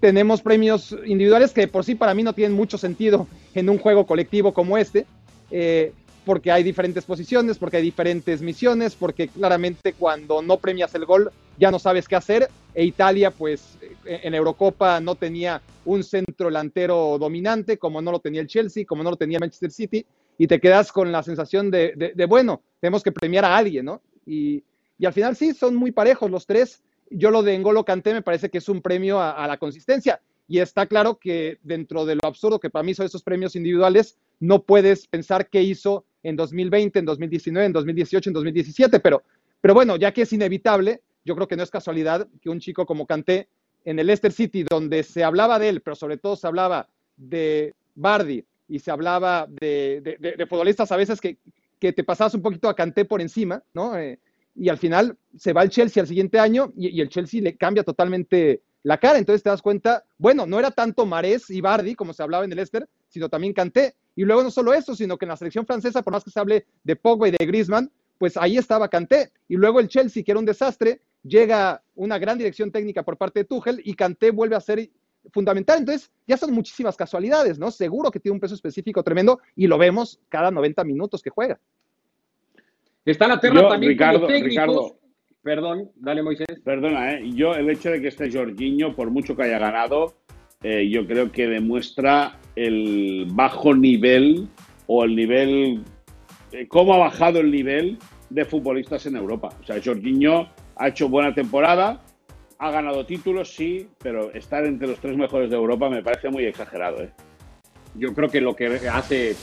tenemos 0.00 0.42
premios 0.42 0.94
individuales 1.06 1.52
que 1.52 1.66
por 1.68 1.84
sí 1.84 1.94
para 1.94 2.14
mí 2.14 2.22
no 2.22 2.34
tienen 2.34 2.56
mucho 2.56 2.76
sentido 2.76 3.26
en 3.54 3.70
un 3.70 3.78
juego 3.78 4.06
colectivo 4.06 4.52
como 4.52 4.76
este, 4.76 5.06
eh, 5.50 5.92
porque 6.24 6.50
hay 6.50 6.62
diferentes 6.62 7.04
posiciones, 7.04 7.58
porque 7.58 7.78
hay 7.78 7.82
diferentes 7.82 8.40
misiones, 8.40 8.94
porque 8.94 9.28
claramente 9.28 9.92
cuando 9.92 10.42
no 10.42 10.58
premias 10.58 10.94
el 10.94 11.04
gol 11.04 11.30
ya 11.58 11.70
no 11.70 11.78
sabes 11.78 12.08
qué 12.08 12.16
hacer, 12.16 12.48
e 12.74 12.84
Italia 12.84 13.30
pues 13.30 13.78
en 14.04 14.34
Eurocopa 14.34 15.00
no 15.00 15.14
tenía 15.14 15.62
un 15.84 16.02
centro 16.02 16.46
delantero 16.46 17.18
dominante, 17.18 17.78
como 17.78 18.02
no 18.02 18.10
lo 18.10 18.18
tenía 18.18 18.40
el 18.40 18.46
Chelsea, 18.46 18.84
como 18.84 19.02
no 19.02 19.10
lo 19.10 19.16
tenía 19.16 19.38
Manchester 19.38 19.70
City, 19.70 20.04
y 20.38 20.46
te 20.46 20.60
quedas 20.60 20.92
con 20.92 21.12
la 21.12 21.22
sensación 21.22 21.70
de, 21.70 22.14
bueno, 22.28 22.62
tenemos 22.80 23.02
que 23.02 23.12
premiar 23.12 23.44
a 23.44 23.56
alguien, 23.56 23.86
¿no? 23.86 24.02
Y, 24.26 24.64
al 25.04 25.12
final 25.12 25.36
sí, 25.36 25.52
son 25.52 25.74
muy 25.74 25.92
parejos 25.92 26.30
los 26.30 26.46
tres. 26.46 26.82
Yo 27.10 27.30
lo 27.30 27.42
de 27.42 27.54
Engolo 27.54 27.84
Canté 27.84 28.14
me 28.14 28.22
parece 28.22 28.48
que 28.48 28.58
es 28.58 28.68
un 28.68 28.80
premio 28.80 29.20
a, 29.20 29.46
la 29.46 29.58
consistencia. 29.58 30.20
Y 30.46 30.60
está 30.60 30.86
claro 30.86 31.18
que 31.18 31.58
dentro 31.62 32.04
de 32.04 32.14
lo 32.14 32.26
absurdo 32.26 32.60
que 32.60 32.70
para 32.70 32.82
mí 32.82 32.94
son 32.94 33.06
esos 33.06 33.22
premios 33.22 33.56
individuales, 33.56 34.18
no 34.40 34.62
puedes 34.62 35.06
pensar 35.06 35.48
qué 35.48 35.62
hizo 35.62 36.06
en 36.22 36.36
2020, 36.36 36.98
en 36.98 37.04
2019, 37.04 37.66
en 37.66 37.72
2018, 37.72 38.30
en 38.30 38.34
2017. 38.34 39.00
Pero, 39.00 39.22
pero 39.60 39.74
bueno, 39.74 39.96
ya 39.96 40.12
que 40.12 40.22
es 40.22 40.32
inevitable, 40.32 41.02
yo 41.24 41.34
creo 41.34 41.48
que 41.48 41.56
no 41.56 41.62
es 41.62 41.70
casualidad 41.70 42.28
que 42.40 42.50
un 42.50 42.60
chico 42.60 42.86
como 42.86 43.06
Canté 43.06 43.48
en 43.84 43.98
el 43.98 44.06
Leicester 44.06 44.32
City, 44.32 44.64
donde 44.68 45.02
se 45.02 45.24
hablaba 45.24 45.58
de 45.58 45.68
él, 45.68 45.80
pero 45.82 45.94
sobre 45.94 46.16
todo 46.16 46.36
se 46.36 46.46
hablaba 46.46 46.88
de 47.16 47.74
Bardi, 47.94 48.44
y 48.68 48.78
se 48.78 48.90
hablaba 48.90 49.46
de, 49.48 50.16
de, 50.18 50.46
futbolistas 50.46 50.90
a 50.92 50.96
veces 50.96 51.20
que, 51.20 51.38
que, 51.78 51.92
te 51.92 52.04
pasabas 52.04 52.34
un 52.34 52.42
poquito 52.42 52.68
a 52.68 52.76
Canté 52.76 53.04
por 53.04 53.20
encima, 53.20 53.62
¿no? 53.74 53.96
Eh, 53.98 54.18
y 54.54 54.68
al 54.68 54.78
final 54.78 55.16
se 55.36 55.52
va 55.52 55.62
el 55.62 55.70
Chelsea 55.70 56.00
al 56.00 56.06
siguiente 56.06 56.38
año 56.38 56.72
y, 56.76 57.00
el 57.00 57.08
Chelsea 57.08 57.42
le 57.42 57.56
cambia 57.56 57.82
totalmente 57.82 58.62
la 58.82 58.98
cara. 58.98 59.18
Entonces 59.18 59.42
te 59.42 59.50
das 59.50 59.62
cuenta, 59.62 60.04
bueno, 60.16 60.46
no 60.46 60.58
era 60.58 60.70
tanto 60.70 61.06
Marés 61.06 61.50
y 61.50 61.60
Bardi 61.60 61.94
como 61.94 62.12
se 62.12 62.22
hablaba 62.22 62.44
en 62.44 62.52
el 62.52 62.58
Esther, 62.58 62.88
sino 63.08 63.28
también 63.28 63.52
Canté. 63.52 63.96
Y 64.14 64.22
luego 64.24 64.42
no 64.42 64.50
solo 64.50 64.72
eso, 64.72 64.94
sino 64.94 65.18
que 65.18 65.24
en 65.24 65.30
la 65.30 65.36
selección 65.36 65.66
francesa, 65.66 66.02
por 66.02 66.12
más 66.12 66.22
que 66.22 66.30
se 66.30 66.38
hable 66.38 66.66
de 66.84 66.96
Pogba 66.96 67.28
y 67.28 67.32
de 67.32 67.44
Griezmann, 67.44 67.90
pues 68.18 68.36
ahí 68.36 68.56
estaba 68.56 68.88
Canté. 68.88 69.32
Y 69.48 69.56
luego 69.56 69.80
el 69.80 69.88
Chelsea, 69.88 70.22
que 70.22 70.30
era 70.30 70.38
un 70.38 70.46
desastre, 70.46 71.00
llega 71.24 71.82
una 71.96 72.18
gran 72.18 72.38
dirección 72.38 72.70
técnica 72.70 73.02
por 73.02 73.16
parte 73.16 73.40
de 73.40 73.44
Tuchel 73.44 73.80
y 73.84 73.94
Canté 73.94 74.30
vuelve 74.30 74.54
a 74.54 74.60
ser 74.60 74.88
fundamental. 75.32 75.78
Entonces, 75.78 76.10
ya 76.26 76.36
son 76.36 76.52
muchísimas 76.52 76.96
casualidades, 76.96 77.58
¿no? 77.58 77.70
Seguro 77.70 78.10
que 78.10 78.20
tiene 78.20 78.34
un 78.34 78.40
peso 78.40 78.54
específico 78.54 79.02
tremendo 79.02 79.40
y 79.56 79.66
lo 79.66 79.78
vemos 79.78 80.20
cada 80.28 80.50
90 80.50 80.84
minutos 80.84 81.22
que 81.22 81.30
juega. 81.30 81.58
Está 83.04 83.28
la 83.28 83.38
terna 83.38 83.68
también 83.68 83.92
Ricardo, 83.92 84.26
Ricardo, 84.26 84.98
Perdón, 85.44 85.90
dale 85.96 86.22
Moisés. 86.22 86.46
Perdona, 86.64 87.12
¿eh? 87.12 87.30
yo 87.34 87.54
el 87.54 87.68
hecho 87.68 87.90
de 87.90 88.00
que 88.00 88.08
esté 88.08 88.32
Jorginho, 88.32 88.96
por 88.96 89.10
mucho 89.10 89.36
que 89.36 89.42
haya 89.42 89.58
ganado, 89.58 90.14
eh, 90.62 90.88
yo 90.88 91.06
creo 91.06 91.30
que 91.30 91.46
demuestra 91.46 92.40
el 92.56 93.26
bajo 93.30 93.74
nivel 93.74 94.48
o 94.86 95.04
el 95.04 95.14
nivel, 95.14 95.84
eh, 96.50 96.66
cómo 96.66 96.94
ha 96.94 96.98
bajado 96.98 97.40
el 97.40 97.50
nivel 97.50 97.98
de 98.30 98.46
futbolistas 98.46 99.04
en 99.04 99.16
Europa. 99.16 99.50
O 99.60 99.66
sea, 99.66 99.76
Jorginho 99.84 100.48
ha 100.76 100.88
hecho 100.88 101.10
buena 101.10 101.34
temporada, 101.34 102.02
ha 102.58 102.70
ganado 102.70 103.04
títulos, 103.06 103.54
sí, 103.54 103.88
pero 104.02 104.32
estar 104.32 104.64
entre 104.64 104.88
los 104.88 104.98
tres 104.98 105.16
mejores 105.16 105.50
de 105.50 105.56
Europa 105.56 105.88
me 105.90 106.02
parece 106.02 106.28
muy 106.30 106.44
exagerado. 106.44 107.02
¿eh? 107.02 107.10
Yo 107.96 108.12
creo 108.14 108.28
que 108.28 108.40
lo 108.40 108.54
que 108.54 108.66
hace 108.88 109.34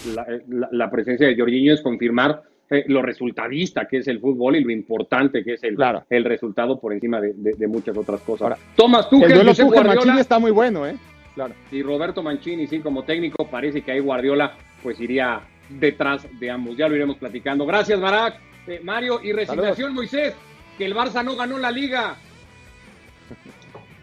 la, 0.72 0.90
presencia 0.92 1.28
de 1.28 1.36
Jorginho 1.38 1.74
es 1.74 1.82
confirmar 1.82 2.42
eh, 2.70 2.84
lo 2.88 3.02
resultadista 3.02 3.86
que 3.88 3.98
es 3.98 4.08
el 4.08 4.20
fútbol 4.20 4.56
y 4.56 4.64
lo 4.64 4.72
importante 4.72 5.44
que 5.44 5.54
es 5.54 5.64
el, 5.64 5.76
Claro. 5.76 6.04
el 6.10 6.24
resultado 6.26 6.80
por 6.80 6.94
encima 6.94 7.20
de, 7.22 7.34
de- 7.34 7.54
de 7.54 7.68
muchas 7.68 7.98
otras 7.98 8.22
cosas. 8.22 8.42
Ahora, 8.44 8.58
Tomás 8.76 9.06
El 9.12 9.20
Tuchel, 9.20 9.34
duelo 9.46 9.54
Guardiola 9.68 10.20
está 10.22 10.40
muy 10.40 10.52
bueno, 10.52 10.86
¿eh? 10.88 10.96
Claro. 11.36 11.54
y 11.72 11.82
Roberto 11.82 12.22
Mancini, 12.22 12.68
sí, 12.68 12.80
como 12.80 13.04
técnico, 13.04 13.48
parece 13.50 13.82
que 13.82 13.92
ahí 13.94 14.00
Guardiola 14.00 14.54
pues 14.84 15.00
iría 15.00 15.40
detrás 15.70 16.28
de 16.40 16.50
ambos. 16.52 16.76
Ya 16.76 16.90
lo 16.90 16.96
iremos 16.96 17.18
platicando. 17.18 17.66
Gracias, 17.66 18.00
Barak. 18.02 18.36
Eh, 18.68 18.82
Mario, 18.84 19.22
y 19.24 19.32
resignación, 19.32 19.94
Moisés, 19.94 20.36
que 20.78 20.86
el 20.86 20.94
Barça 20.94 21.24
no 21.24 21.36
ganó 21.38 21.58
la 21.58 21.72
liga. 21.72 22.16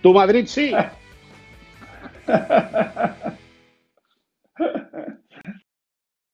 Tu 0.02 0.12
Madrid 0.12 0.46
sí. 0.46 0.72